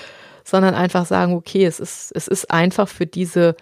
sondern 0.44 0.76
einfach 0.76 1.06
sagen, 1.06 1.34
okay, 1.34 1.66
es 1.66 1.80
ist, 1.80 2.12
es 2.14 2.28
ist 2.28 2.52
einfach 2.52 2.90
für 2.90 3.06
diese 3.06 3.56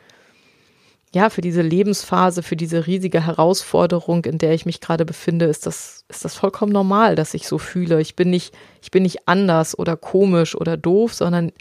ja, 1.17 1.31
für 1.31 1.41
diese 1.41 1.63
Lebensphase, 1.63 2.43
für 2.43 2.55
diese 2.55 2.85
riesige 2.85 3.25
Herausforderung, 3.25 4.23
in 4.25 4.37
der 4.37 4.53
ich 4.53 4.67
mich 4.67 4.81
gerade 4.81 5.03
befinde, 5.03 5.45
ist 5.45 5.65
das, 5.65 6.05
ist 6.09 6.23
das 6.23 6.35
vollkommen 6.35 6.71
normal, 6.71 7.15
dass 7.15 7.33
ich 7.33 7.47
so 7.47 7.57
fühle. 7.57 7.99
Ich 7.99 8.15
bin 8.15 8.29
nicht, 8.29 8.53
ich 8.83 8.91
bin 8.91 9.01
nicht 9.01 9.27
anders 9.27 9.77
oder 9.77 9.97
komisch 9.97 10.55
oder 10.55 10.77
doof, 10.77 11.15
sondern 11.15 11.51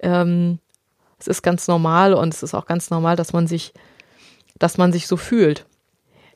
ähm, 0.00 0.58
es 1.20 1.28
ist 1.28 1.42
ganz 1.42 1.68
normal 1.68 2.14
und 2.14 2.34
es 2.34 2.42
ist 2.42 2.52
auch 2.52 2.66
ganz 2.66 2.90
normal, 2.90 3.14
dass 3.14 3.32
man 3.32 3.46
sich, 3.46 3.72
dass 4.58 4.76
man 4.76 4.92
sich 4.92 5.06
so 5.06 5.16
fühlt. 5.16 5.66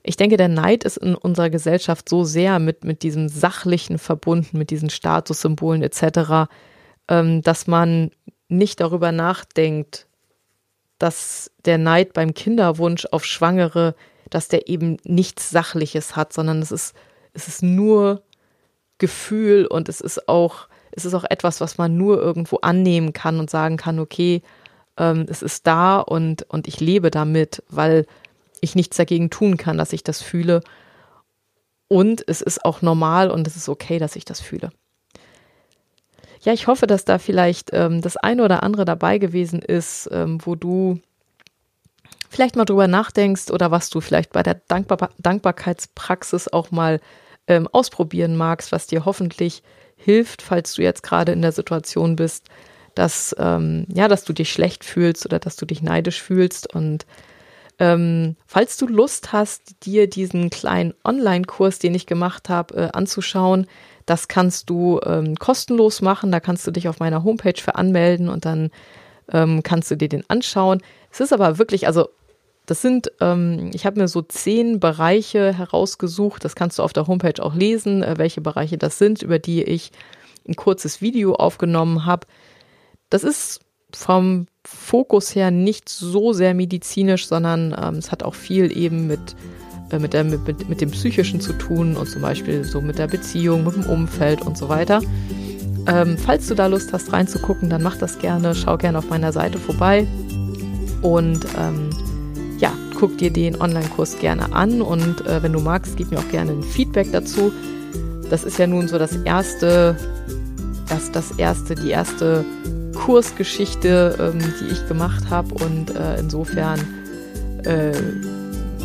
Ich 0.04 0.16
denke, 0.16 0.36
der 0.36 0.48
Neid 0.48 0.84
ist 0.84 0.96
in 0.96 1.16
unserer 1.16 1.50
Gesellschaft 1.50 2.08
so 2.08 2.22
sehr 2.22 2.60
mit, 2.60 2.84
mit 2.84 3.02
diesem 3.02 3.28
Sachlichen 3.28 3.98
verbunden, 3.98 4.58
mit 4.58 4.70
diesen 4.70 4.90
Statussymbolen 4.90 5.82
etc., 5.82 6.48
ähm, 7.08 7.42
dass 7.42 7.66
man 7.66 8.12
nicht 8.48 8.78
darüber 8.78 9.10
nachdenkt, 9.10 10.06
dass 11.00 11.50
der 11.64 11.78
Neid 11.78 12.12
beim 12.12 12.34
Kinderwunsch 12.34 13.06
auf 13.10 13.24
Schwangere, 13.24 13.96
dass 14.28 14.48
der 14.48 14.68
eben 14.68 14.98
nichts 15.02 15.50
Sachliches 15.50 16.14
hat, 16.14 16.32
sondern 16.32 16.60
es 16.60 16.70
ist, 16.70 16.94
es 17.32 17.48
ist 17.48 17.62
nur 17.62 18.22
Gefühl 18.98 19.66
und 19.66 19.88
es 19.88 20.00
ist 20.00 20.28
auch, 20.28 20.68
es 20.92 21.04
ist 21.04 21.14
auch 21.14 21.24
etwas, 21.28 21.60
was 21.60 21.78
man 21.78 21.96
nur 21.96 22.20
irgendwo 22.20 22.58
annehmen 22.58 23.12
kann 23.12 23.40
und 23.40 23.48
sagen 23.48 23.78
kann, 23.78 23.98
okay, 23.98 24.42
ähm, 24.98 25.26
es 25.28 25.42
ist 25.42 25.66
da 25.66 26.00
und, 26.00 26.42
und 26.50 26.68
ich 26.68 26.80
lebe 26.80 27.10
damit, 27.10 27.62
weil 27.68 28.06
ich 28.60 28.74
nichts 28.74 28.98
dagegen 28.98 29.30
tun 29.30 29.56
kann, 29.56 29.78
dass 29.78 29.94
ich 29.94 30.04
das 30.04 30.20
fühle. 30.20 30.60
Und 31.88 32.22
es 32.28 32.42
ist 32.42 32.64
auch 32.64 32.82
normal 32.82 33.30
und 33.30 33.46
es 33.46 33.56
ist 33.56 33.70
okay, 33.70 33.98
dass 33.98 34.16
ich 34.16 34.26
das 34.26 34.40
fühle 34.40 34.70
ja, 36.40 36.52
ich 36.52 36.66
hoffe, 36.66 36.86
dass 36.86 37.04
da 37.04 37.18
vielleicht 37.18 37.70
ähm, 37.72 38.00
das 38.00 38.16
eine 38.16 38.42
oder 38.44 38.62
andere 38.62 38.84
dabei 38.84 39.18
gewesen 39.18 39.60
ist, 39.60 40.08
ähm, 40.12 40.38
wo 40.44 40.54
du 40.54 41.00
vielleicht 42.30 42.56
mal 42.56 42.64
drüber 42.64 42.88
nachdenkst 42.88 43.50
oder 43.50 43.70
was 43.70 43.90
du 43.90 44.00
vielleicht 44.00 44.32
bei 44.32 44.42
der 44.42 44.54
Dankbar 44.68 45.10
Dankbarkeitspraxis 45.18 46.48
auch 46.48 46.70
mal 46.70 47.00
ähm, 47.46 47.68
ausprobieren 47.72 48.36
magst, 48.36 48.72
was 48.72 48.86
dir 48.86 49.04
hoffentlich 49.04 49.62
hilft, 49.96 50.40
falls 50.40 50.74
du 50.74 50.82
jetzt 50.82 51.02
gerade 51.02 51.32
in 51.32 51.42
der 51.42 51.52
Situation 51.52 52.16
bist, 52.16 52.46
dass 52.94 53.34
ähm, 53.38 53.86
ja, 53.92 54.08
dass 54.08 54.24
du 54.24 54.32
dich 54.32 54.50
schlecht 54.50 54.84
fühlst 54.84 55.26
oder 55.26 55.38
dass 55.38 55.56
du 55.56 55.66
dich 55.66 55.82
neidisch 55.82 56.22
fühlst. 56.22 56.74
Und 56.74 57.04
ähm, 57.78 58.36
falls 58.46 58.78
du 58.78 58.86
Lust 58.86 59.32
hast, 59.32 59.84
dir 59.84 60.08
diesen 60.08 60.48
kleinen 60.48 60.94
Online-Kurs, 61.04 61.78
den 61.78 61.94
ich 61.94 62.06
gemacht 62.06 62.48
habe, 62.48 62.74
äh, 62.74 62.88
anzuschauen, 62.92 63.66
das 64.10 64.26
kannst 64.26 64.68
du 64.68 64.98
ähm, 65.06 65.36
kostenlos 65.36 66.02
machen. 66.02 66.32
Da 66.32 66.40
kannst 66.40 66.66
du 66.66 66.72
dich 66.72 66.88
auf 66.88 66.98
meiner 66.98 67.22
Homepage 67.22 67.60
für 67.62 67.76
anmelden 67.76 68.28
und 68.28 68.44
dann 68.44 68.70
ähm, 69.32 69.62
kannst 69.62 69.88
du 69.88 69.96
dir 69.96 70.08
den 70.08 70.28
anschauen. 70.28 70.82
Es 71.12 71.20
ist 71.20 71.32
aber 71.32 71.58
wirklich, 71.58 71.86
also 71.86 72.08
das 72.66 72.82
sind, 72.82 73.12
ähm, 73.20 73.70
ich 73.72 73.86
habe 73.86 74.00
mir 74.00 74.08
so 74.08 74.20
zehn 74.20 74.80
Bereiche 74.80 75.56
herausgesucht. 75.56 76.44
Das 76.44 76.56
kannst 76.56 76.80
du 76.80 76.82
auf 76.82 76.92
der 76.92 77.06
Homepage 77.06 77.40
auch 77.40 77.54
lesen, 77.54 78.02
äh, 78.02 78.14
welche 78.18 78.40
Bereiche 78.40 78.78
das 78.78 78.98
sind, 78.98 79.22
über 79.22 79.38
die 79.38 79.62
ich 79.62 79.92
ein 80.48 80.56
kurzes 80.56 81.00
Video 81.00 81.34
aufgenommen 81.34 82.04
habe. 82.04 82.26
Das 83.10 83.22
ist 83.22 83.60
vom 83.94 84.48
Fokus 84.66 85.36
her 85.36 85.52
nicht 85.52 85.88
so 85.88 86.32
sehr 86.32 86.54
medizinisch, 86.54 87.28
sondern 87.28 87.76
ähm, 87.80 87.94
es 87.94 88.10
hat 88.10 88.24
auch 88.24 88.34
viel 88.34 88.76
eben 88.76 89.06
mit 89.06 89.36
mit, 89.98 90.12
der, 90.12 90.24
mit, 90.24 90.68
mit 90.68 90.80
dem 90.80 90.90
Psychischen 90.90 91.40
zu 91.40 91.52
tun 91.54 91.96
und 91.96 92.08
zum 92.08 92.22
Beispiel 92.22 92.64
so 92.64 92.80
mit 92.80 92.98
der 92.98 93.08
Beziehung, 93.08 93.64
mit 93.64 93.74
dem 93.74 93.86
Umfeld 93.86 94.42
und 94.42 94.56
so 94.56 94.68
weiter. 94.68 95.00
Ähm, 95.86 96.16
falls 96.18 96.46
du 96.46 96.54
da 96.54 96.66
Lust 96.66 96.92
hast 96.92 97.12
reinzugucken, 97.12 97.70
dann 97.70 97.82
mach 97.82 97.96
das 97.96 98.18
gerne, 98.18 98.54
schau 98.54 98.76
gerne 98.76 98.98
auf 98.98 99.08
meiner 99.08 99.32
Seite 99.32 99.58
vorbei 99.58 100.06
und 101.02 101.46
ähm, 101.58 101.90
ja, 102.58 102.72
guck 102.98 103.16
dir 103.18 103.30
den 103.32 103.60
Online-Kurs 103.60 104.18
gerne 104.18 104.52
an 104.52 104.82
und 104.82 105.26
äh, 105.26 105.42
wenn 105.42 105.52
du 105.52 105.60
magst, 105.60 105.96
gib 105.96 106.10
mir 106.10 106.18
auch 106.18 106.28
gerne 106.28 106.52
ein 106.52 106.62
Feedback 106.62 107.10
dazu. 107.12 107.52
das 108.28 108.44
ist 108.44 108.58
ja 108.58 108.66
nun 108.66 108.86
so 108.86 108.98
das 108.98 109.16
erste, 109.16 109.96
das, 110.88 111.10
das 111.10 111.32
erste, 111.32 111.74
die 111.74 111.90
erste 111.90 112.44
Kursgeschichte, 112.94 114.16
ähm, 114.20 114.38
die 114.60 114.72
ich 114.72 114.86
gemacht 114.86 115.30
habe 115.30 115.54
und 115.54 115.96
äh, 115.96 116.20
insofern 116.20 116.78
äh, 117.64 117.92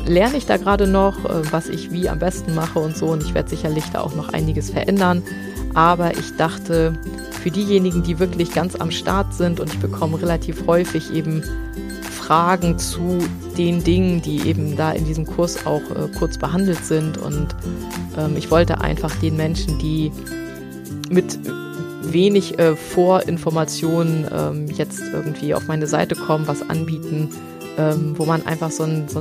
lerne 0.07 0.37
ich 0.37 0.45
da 0.45 0.57
gerade 0.57 0.87
noch, 0.87 1.25
äh, 1.25 1.51
was 1.51 1.69
ich 1.69 1.91
wie 1.91 2.09
am 2.09 2.19
besten 2.19 2.55
mache 2.55 2.79
und 2.79 2.97
so 2.97 3.07
und 3.07 3.23
ich 3.23 3.33
werde 3.33 3.49
sicherlich 3.49 3.85
da 3.91 4.01
auch 4.01 4.15
noch 4.15 4.29
einiges 4.29 4.71
verändern. 4.71 5.23
Aber 5.73 6.17
ich 6.17 6.35
dachte, 6.37 6.97
für 7.43 7.51
diejenigen, 7.51 8.01
die 8.01 8.17
wirklich 8.17 8.53
ganz 8.53 8.75
am 8.75 8.91
Start 8.91 9.33
sind 9.33 9.59
und 9.59 9.73
ich 9.73 9.79
bekomme 9.79 10.21
relativ 10.21 10.65
häufig 10.67 11.13
eben 11.13 11.43
Fragen 12.25 12.79
zu 12.79 13.19
den 13.57 13.83
Dingen, 13.83 14.21
die 14.21 14.47
eben 14.47 14.75
da 14.75 14.91
in 14.91 15.05
diesem 15.05 15.25
Kurs 15.25 15.65
auch 15.67 15.81
äh, 15.91 16.07
kurz 16.17 16.37
behandelt 16.37 16.83
sind. 16.83 17.17
Und 17.17 17.55
ähm, 18.17 18.35
ich 18.35 18.49
wollte 18.49 18.81
einfach 18.81 19.15
den 19.17 19.35
Menschen, 19.35 19.77
die 19.77 20.11
mit 21.09 21.37
wenig 22.01 22.57
äh, 22.57 22.75
Vorinformationen 22.75 24.27
ähm, 24.33 24.67
jetzt 24.67 25.01
irgendwie 25.13 25.53
auf 25.53 25.67
meine 25.67 25.87
Seite 25.87 26.15
kommen, 26.15 26.47
was 26.47 26.67
anbieten, 26.67 27.29
ähm, 27.77 28.15
wo 28.17 28.25
man 28.25 28.45
einfach 28.47 28.71
so 28.71 28.83
einen 28.83 29.07
so 29.07 29.19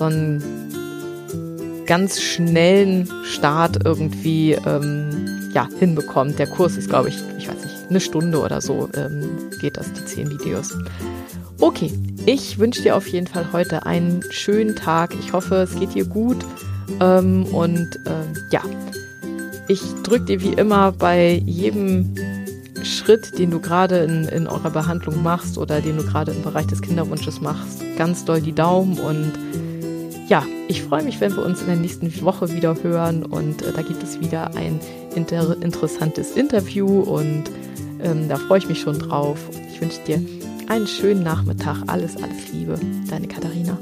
so 0.00 0.06
einen 0.06 1.84
ganz 1.86 2.20
schnellen 2.20 3.06
Start 3.24 3.84
irgendwie 3.84 4.52
ähm, 4.52 5.50
ja, 5.52 5.68
hinbekommt. 5.78 6.38
Der 6.38 6.46
Kurs 6.46 6.76
ist, 6.76 6.88
glaube 6.88 7.10
ich, 7.10 7.18
ich 7.38 7.48
weiß 7.48 7.62
nicht, 7.64 7.76
eine 7.90 8.00
Stunde 8.00 8.40
oder 8.40 8.60
so 8.62 8.88
ähm, 8.94 9.28
geht 9.60 9.76
das, 9.76 9.92
die 9.92 10.04
zehn 10.06 10.30
Videos. 10.30 10.74
Okay, 11.60 11.92
ich 12.24 12.58
wünsche 12.58 12.80
dir 12.82 12.96
auf 12.96 13.06
jeden 13.08 13.26
Fall 13.26 13.52
heute 13.52 13.84
einen 13.84 14.22
schönen 14.30 14.74
Tag. 14.74 15.14
Ich 15.20 15.34
hoffe, 15.34 15.56
es 15.56 15.78
geht 15.78 15.94
dir 15.94 16.06
gut. 16.06 16.38
Ähm, 17.00 17.44
und 17.46 17.96
äh, 18.06 18.24
ja, 18.50 18.62
ich 19.68 19.82
drücke 20.02 20.24
dir 20.24 20.40
wie 20.40 20.54
immer 20.54 20.92
bei 20.92 21.42
jedem 21.44 22.14
Schritt, 22.82 23.38
den 23.38 23.50
du 23.50 23.60
gerade 23.60 23.98
in, 23.98 24.24
in 24.24 24.46
eurer 24.46 24.70
Behandlung 24.70 25.22
machst 25.22 25.58
oder 25.58 25.82
den 25.82 25.98
du 25.98 26.04
gerade 26.04 26.32
im 26.32 26.42
Bereich 26.42 26.66
des 26.68 26.80
Kinderwunsches 26.80 27.42
machst, 27.42 27.82
ganz 27.98 28.24
doll 28.24 28.40
die 28.40 28.54
Daumen 28.54 28.98
und 28.98 29.32
ja, 30.30 30.46
ich 30.68 30.84
freue 30.84 31.02
mich, 31.02 31.20
wenn 31.20 31.34
wir 31.34 31.44
uns 31.44 31.60
in 31.60 31.66
der 31.66 31.76
nächsten 31.76 32.22
Woche 32.22 32.50
wieder 32.52 32.76
hören 32.82 33.24
und 33.24 33.62
äh, 33.62 33.72
da 33.72 33.82
gibt 33.82 34.00
es 34.02 34.20
wieder 34.20 34.54
ein 34.54 34.78
inter 35.16 35.60
interessantes 35.60 36.36
Interview 36.36 37.00
und 37.00 37.50
ähm, 38.00 38.28
da 38.28 38.36
freue 38.36 38.58
ich 38.58 38.68
mich 38.68 38.80
schon 38.80 39.00
drauf. 39.00 39.38
Ich 39.72 39.80
wünsche 39.80 40.00
dir 40.06 40.22
einen 40.68 40.86
schönen 40.86 41.24
Nachmittag. 41.24 41.82
Alles, 41.88 42.16
alles 42.16 42.52
Liebe. 42.52 42.78
Deine 43.08 43.26
Katharina. 43.26 43.76